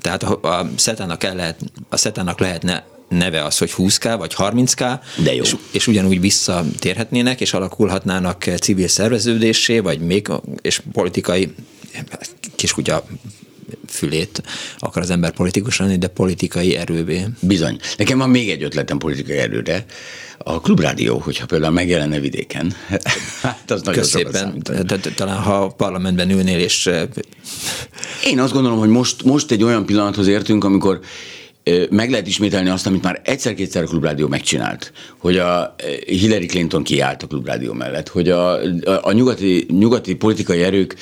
tehát 0.00 0.22
a 0.22 0.70
szetának, 0.76 1.24
el 1.24 1.34
lehet, 1.34 1.60
a 1.88 1.96
szetának 1.96 2.40
lehetne 2.40 2.84
neve 3.08 3.44
az, 3.44 3.58
hogy 3.58 3.72
20K 3.76 4.14
vagy 4.18 4.34
30K, 4.36 4.98
De 5.16 5.34
jó. 5.34 5.42
És, 5.42 5.56
és 5.70 5.86
ugyanúgy 5.86 6.20
visszatérhetnének, 6.20 7.40
és 7.40 7.54
alakulhatnának 7.54 8.42
civil 8.42 8.88
szerveződésé, 8.88 9.78
vagy 9.78 10.00
még, 10.00 10.28
és 10.62 10.82
politikai 10.92 11.54
kiskutya 12.56 13.04
fülét 13.88 14.42
akar 14.78 15.02
az 15.02 15.10
ember 15.10 15.30
politikus 15.30 15.78
lenni, 15.78 15.96
de 15.96 16.06
politikai 16.06 16.76
erővé. 16.76 17.24
Bizony. 17.40 17.78
Nekem 17.96 18.18
van 18.18 18.30
még 18.30 18.50
egy 18.50 18.62
ötletem 18.62 18.98
politikai 18.98 19.36
erőre. 19.36 19.84
A 20.38 20.60
klubrádió, 20.60 21.18
hogyha 21.18 21.46
például 21.46 21.72
megjelenne 21.72 22.20
vidéken, 22.20 22.74
hát 23.42 23.70
az 23.70 23.82
nagyon 23.82 24.04
szépen. 24.04 24.62
Talán 25.14 25.42
ha 25.42 25.62
a 25.62 25.68
parlamentben 25.68 26.30
ülnél, 26.30 26.58
és... 26.58 26.90
Én 28.24 28.40
azt 28.40 28.52
gondolom, 28.52 28.78
hogy 28.78 28.88
most, 28.88 29.24
most 29.24 29.50
egy 29.50 29.62
olyan 29.62 29.86
pillanathoz 29.86 30.26
értünk, 30.26 30.64
amikor 30.64 31.00
meg 31.90 32.10
lehet 32.10 32.26
ismételni 32.26 32.68
azt, 32.68 32.86
amit 32.86 33.02
már 33.02 33.20
egyszer-kétszer 33.24 33.82
a 33.82 33.86
Klubrádió 33.86 34.28
megcsinált, 34.28 34.92
hogy 35.18 35.36
a 35.36 35.74
Hillary 36.06 36.46
Clinton 36.46 36.82
kiállt 36.82 37.22
a 37.22 37.26
Klubrádió 37.26 37.72
mellett, 37.72 38.08
hogy 38.08 38.28
a, 38.28 38.52
a, 38.54 39.00
a 39.02 39.12
nyugati, 39.12 39.66
nyugati 39.68 40.14
politikai 40.14 40.62
erők 40.62 40.96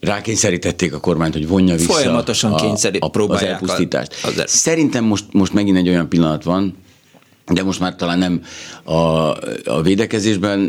rákényszerítették 0.00 0.94
a 0.94 1.00
kormányt, 1.00 1.32
hogy 1.32 1.48
vonja 1.48 1.74
vissza 1.74 1.92
Folyamatosan 1.92 2.52
a, 2.52 2.56
kényszerít, 2.56 3.02
a, 3.02 3.10
az 3.28 3.42
elpusztítást. 3.42 4.24
Az 4.24 4.38
el... 4.38 4.46
Szerintem 4.46 5.04
most, 5.04 5.24
most 5.30 5.52
megint 5.52 5.76
egy 5.76 5.88
olyan 5.88 6.08
pillanat 6.08 6.44
van, 6.44 6.76
de 7.52 7.62
most 7.62 7.80
már 7.80 7.96
talán 7.96 8.18
nem 8.18 8.42
a, 8.84 8.92
a 9.64 9.82
védekezésben. 9.82 10.60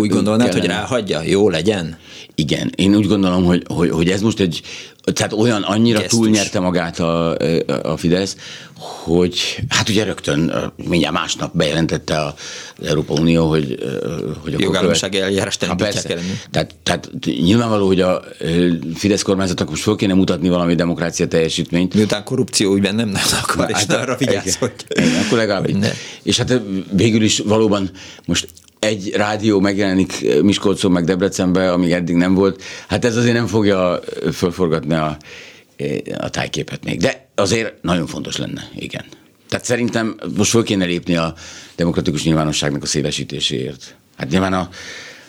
Úgy 0.00 0.08
gondolnád, 0.08 0.48
kellene. 0.48 0.60
hogy 0.60 0.76
ráhagyja? 0.76 1.22
Jó 1.22 1.48
legyen? 1.48 1.98
Igen, 2.38 2.72
én 2.74 2.94
úgy 2.94 3.06
gondolom, 3.06 3.44
hogy, 3.44 3.62
hogy, 3.68 3.90
hogy 3.90 4.10
ez 4.10 4.20
most 4.20 4.40
egy 4.40 4.62
tehát 5.12 5.32
olyan 5.32 5.62
annyira 5.62 5.98
Gesztus. 5.98 6.18
túlnyerte 6.18 6.60
magát 6.60 6.98
a, 6.98 7.36
a 7.82 7.96
Fidesz, 7.96 8.36
hogy 8.78 9.62
hát 9.68 9.88
ugye 9.88 10.04
rögtön 10.04 10.72
mindjárt 10.88 11.14
másnap 11.14 11.56
bejelentette 11.56 12.24
az 12.24 12.32
Európa 12.86 13.12
Unió, 13.14 13.48
hogy, 13.48 13.78
hogy 14.42 14.54
a 14.54 14.56
jogállamisági 14.58 15.20
eljárást 15.20 15.58
tehát, 16.50 16.74
tehát 16.82 17.10
nyilvánvaló, 17.24 17.86
hogy 17.86 18.00
a 18.00 18.22
Fidesz 18.94 19.22
kormányzatnak 19.22 19.70
most 19.70 19.82
föl 19.82 19.96
kéne 19.96 20.14
mutatni 20.14 20.48
valami 20.48 20.74
demokrácia 20.74 21.28
teljesítményt. 21.28 21.94
Miután 21.94 22.24
korrupció 22.24 22.74
ügyben 22.74 22.94
nem, 22.94 23.08
nem 23.08 23.22
akar, 23.42 23.70
hát, 23.72 23.88
és 23.88 23.94
arra 23.94 24.16
vigyázz, 24.16 24.54
hogy... 24.54 24.72
Igen, 24.88 25.24
akkor 25.24 25.38
legalább. 25.38 25.70
És 26.22 26.36
hát 26.36 26.60
végül 26.90 27.22
is 27.22 27.38
valóban 27.38 27.90
most 28.26 28.48
egy 28.86 29.12
rádió 29.14 29.60
megjelenik 29.60 30.42
Miskolcon 30.42 30.90
meg 30.90 31.04
Debrecenbe, 31.04 31.72
amíg 31.72 31.92
eddig 31.92 32.14
nem 32.14 32.34
volt, 32.34 32.62
hát 32.88 33.04
ez 33.04 33.16
azért 33.16 33.34
nem 33.34 33.46
fogja 33.46 34.00
fölforgatni 34.32 34.94
a, 34.94 35.16
a 36.18 36.30
tájképet 36.30 36.84
még. 36.84 37.00
De 37.00 37.28
azért 37.34 37.82
nagyon 37.82 38.06
fontos 38.06 38.36
lenne, 38.36 38.68
igen. 38.74 39.04
Tehát 39.48 39.64
szerintem 39.64 40.16
most 40.36 40.50
föl 40.50 40.62
kéne 40.62 40.84
lépni 40.84 41.16
a 41.16 41.34
demokratikus 41.76 42.24
nyilvánosságnak 42.24 42.82
a 42.82 42.86
szélesítéséért. 42.86 43.96
Hát 44.16 44.30
nyilván 44.30 44.52
a 44.52 44.68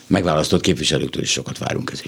megválasztott 0.07 0.61
képviselőktől 0.61 1.21
is 1.21 1.31
sokat 1.31 1.57
várunk 1.57 1.91
ez 1.91 2.01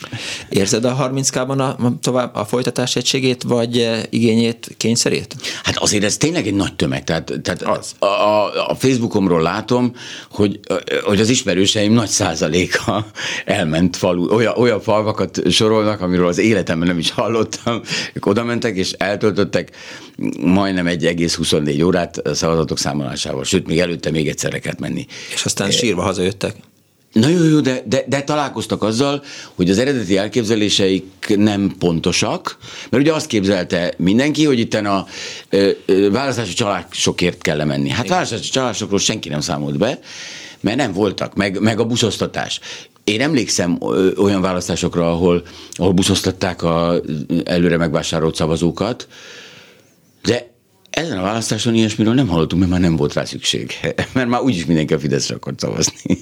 Érzed 0.49 0.85
a 0.85 1.09
30K-ban 1.11 1.57
a, 1.57 1.97
tovább 2.01 2.35
a 2.35 2.45
folytatás 2.45 2.95
egységét, 2.95 3.43
vagy 3.43 3.77
eh, 3.77 4.03
igényét, 4.09 4.75
kényszerét? 4.77 5.35
Hát 5.63 5.77
azért 5.77 6.03
ez 6.03 6.17
tényleg 6.17 6.47
egy 6.47 6.53
nagy 6.53 6.75
tömeg. 6.75 7.03
Tehát, 7.03 7.33
tehát 7.43 7.61
az. 7.61 7.95
A, 7.99 8.05
a, 8.05 8.69
a 8.69 8.75
Facebookomról 8.75 9.41
látom, 9.41 9.95
hogy, 10.31 10.59
hogy 11.03 11.19
az 11.19 11.29
ismerőseim 11.29 11.93
nagy 11.93 12.07
százaléka 12.07 13.05
elment 13.45 13.97
falu. 13.97 14.33
Olyan, 14.33 14.53
olyan 14.57 14.81
falvakat 14.81 15.51
sorolnak, 15.51 16.01
amiről 16.01 16.27
az 16.27 16.37
életemben 16.37 16.87
nem 16.87 16.97
is 16.97 17.11
hallottam. 17.11 17.81
Ők 18.13 18.25
oda 18.25 18.43
mentek 18.43 18.75
és 18.75 18.91
eltöltöttek 18.91 19.71
majdnem 20.43 20.87
egy 20.87 21.05
egész 21.05 21.35
24 21.35 21.81
órát 21.81 22.21
szavazatok 22.33 22.77
számolásával. 22.77 23.43
Sőt, 23.43 23.67
még 23.67 23.79
előtte 23.79 24.11
még 24.11 24.27
egyszerre 24.27 24.59
kellett 24.59 24.79
menni. 24.79 25.05
És 25.33 25.45
aztán 25.45 25.71
sírva 25.71 26.01
hazajöttek. 26.01 26.55
Na 27.11 27.27
jó, 27.27 27.43
jó, 27.43 27.59
de, 27.59 27.83
de, 27.85 28.03
de 28.07 28.21
találkoztak 28.21 28.83
azzal, 28.83 29.23
hogy 29.55 29.69
az 29.69 29.77
eredeti 29.77 30.17
elképzeléseik 30.17 31.35
nem 31.37 31.75
pontosak, 31.79 32.57
mert 32.89 33.03
ugye 33.03 33.13
azt 33.13 33.27
képzelte 33.27 33.93
mindenki, 33.97 34.45
hogy 34.45 34.59
itt 34.59 34.73
a 34.73 35.07
ö, 35.49 35.69
ö, 35.85 36.11
választási 36.11 36.53
csalásokért 36.53 37.41
kell 37.41 37.63
menni. 37.65 37.89
Hát 37.89 38.07
választási 38.07 38.49
csalásokról 38.49 38.99
senki 38.99 39.29
nem 39.29 39.41
számolt 39.41 39.77
be, 39.77 39.99
mert 40.59 40.77
nem 40.77 40.93
voltak, 40.93 41.35
meg, 41.35 41.59
meg 41.59 41.79
a 41.79 41.85
buszosztatás. 41.85 42.59
Én 43.03 43.21
emlékszem 43.21 43.79
olyan 44.17 44.41
választásokra, 44.41 45.11
ahol, 45.11 45.43
ahol 45.71 45.91
buszoztatták 45.91 46.63
a 46.63 47.01
előre 47.43 47.77
megvásárolt 47.77 48.35
szavazókat, 48.35 49.07
de 50.23 50.49
ezen 50.89 51.17
a 51.17 51.21
választáson 51.21 51.73
ilyesmiről 51.73 52.13
nem 52.13 52.27
hallottunk, 52.27 52.61
mert 52.61 52.71
már 52.71 52.81
nem 52.81 52.95
volt 52.95 53.13
rá 53.13 53.25
szükség. 53.25 53.73
Mert 54.13 54.27
már 54.29 54.41
úgyis 54.41 54.65
mindenki 54.65 54.93
a 54.93 54.99
Fideszre 54.99 55.35
akart 55.35 55.59
szavazni. 55.59 56.19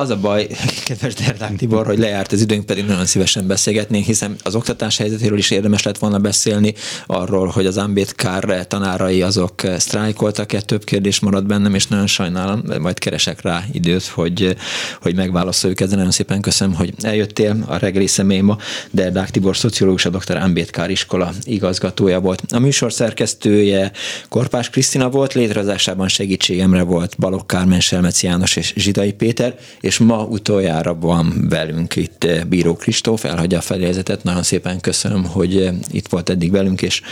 Az 0.00 0.10
a 0.10 0.16
baj, 0.16 0.46
kedves 0.84 1.14
Derdák 1.14 1.56
Tibor, 1.56 1.86
hogy 1.86 1.98
lejárt 1.98 2.32
az 2.32 2.40
időnk, 2.40 2.66
pedig 2.66 2.84
nagyon 2.84 3.06
szívesen 3.06 3.46
beszélgetnénk, 3.46 4.04
hiszen 4.04 4.36
az 4.42 4.54
oktatás 4.54 4.96
helyzetéről 4.96 5.38
is 5.38 5.50
érdemes 5.50 5.82
lett 5.82 5.98
volna 5.98 6.18
beszélni, 6.18 6.74
arról, 7.06 7.46
hogy 7.46 7.66
az 7.66 7.76
Ambétkár 7.76 8.66
tanárai 8.66 9.22
azok 9.22 9.62
sztrájkoltak-e, 9.78 10.60
több 10.60 10.84
kérdés 10.84 11.20
maradt 11.20 11.46
bennem, 11.46 11.74
és 11.74 11.86
nagyon 11.86 12.06
sajnálom, 12.06 12.62
majd 12.80 12.98
keresek 12.98 13.42
rá 13.42 13.64
időt, 13.72 14.06
hogy, 14.06 14.56
hogy 15.02 15.14
megválaszoljuk 15.14 15.80
ezzel. 15.80 15.96
Nagyon 15.96 16.12
szépen 16.12 16.40
köszönöm, 16.40 16.74
hogy 16.74 16.92
eljöttél 17.00 17.64
a 17.66 17.76
reggeli 17.76 18.06
személy 18.06 18.40
ma. 18.40 18.56
Derdák 18.90 19.30
Tibor, 19.30 19.56
szociológus, 19.56 20.04
a 20.04 20.10
dr. 20.10 20.36
Ambétkár 20.36 20.90
iskola 20.90 21.32
igazgatója 21.42 22.20
volt. 22.20 22.42
A 22.50 22.58
műsor 22.58 22.92
szerkesztője 22.92 23.92
Korpás 24.28 24.70
Krisztina 24.70 25.08
volt, 25.10 25.34
létrehozásában 25.34 26.08
segítségemre 26.08 26.82
volt 26.82 27.14
Balogh 27.18 27.46
Kármen, 27.46 27.80
Selmeci 27.80 28.26
János 28.26 28.56
és 28.56 28.72
Zsidai 28.76 29.12
Péter, 29.12 29.58
és 29.88 29.98
ma 29.98 30.22
utoljára 30.22 30.94
van 30.94 31.46
velünk 31.48 31.96
itt 31.96 32.24
eh, 32.24 32.44
Bíró 32.44 32.76
Kristóf, 32.76 33.24
elhagyja 33.24 33.58
a 33.58 33.60
felézetet. 33.60 34.22
Nagyon 34.22 34.42
szépen 34.42 34.80
köszönöm, 34.80 35.24
hogy 35.24 35.56
eh, 35.56 35.74
itt 35.90 36.08
volt 36.08 36.28
eddig 36.28 36.50
velünk, 36.50 36.82
és 36.82 37.02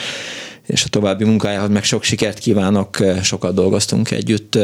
és 0.66 0.84
a 0.84 0.88
további 0.88 1.24
munkájához 1.24 1.68
meg 1.68 1.84
sok 1.84 2.02
sikert 2.02 2.38
kívánok, 2.38 3.00
eh, 3.00 3.22
sokat 3.22 3.54
dolgoztunk 3.54 4.10
együtt, 4.10 4.58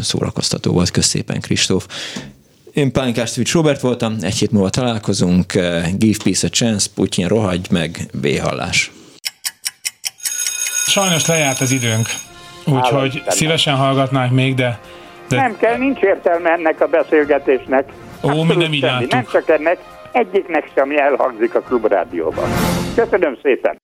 szórakoztató 0.00 0.72
volt, 0.72 0.90
kösz 0.90 1.06
szépen 1.06 1.40
Kristóf. 1.40 1.86
Én 2.72 2.92
Pálinkás 2.92 3.30
Szűcs 3.30 3.52
Robert 3.52 3.80
voltam, 3.80 4.16
egy 4.20 4.34
hét 4.34 4.50
múlva 4.50 4.70
találkozunk, 4.70 5.52
give 5.96 6.16
peace 6.24 6.46
a 6.46 6.50
chance, 6.50 6.88
Putyin 6.94 7.28
rohagy 7.28 7.66
meg, 7.70 8.08
véhallás. 8.20 8.90
Sajnos 10.86 11.26
lejárt 11.26 11.60
az 11.60 11.70
időnk, 11.70 12.08
úgyhogy 12.64 13.22
szívesen 13.28 13.76
hallgatnánk 13.76 14.32
még, 14.32 14.54
de 14.54 14.80
de... 15.30 15.36
Nem 15.36 15.56
kell, 15.56 15.76
nincs 15.76 16.00
értelme 16.00 16.50
ennek 16.50 16.80
a 16.80 16.86
beszélgetésnek. 16.86 17.92
Ó, 18.22 18.42
mi 18.42 18.54
nem 18.56 18.72
így 18.72 19.06
Nem 19.10 19.24
csak 19.32 19.48
ennek, 19.48 19.78
egyiknek 20.12 20.70
sem 20.74 20.90
elhangzik 20.90 21.54
a 21.54 21.60
klubrádióban. 21.60 22.48
Köszönöm 22.94 23.38
szépen! 23.42 23.80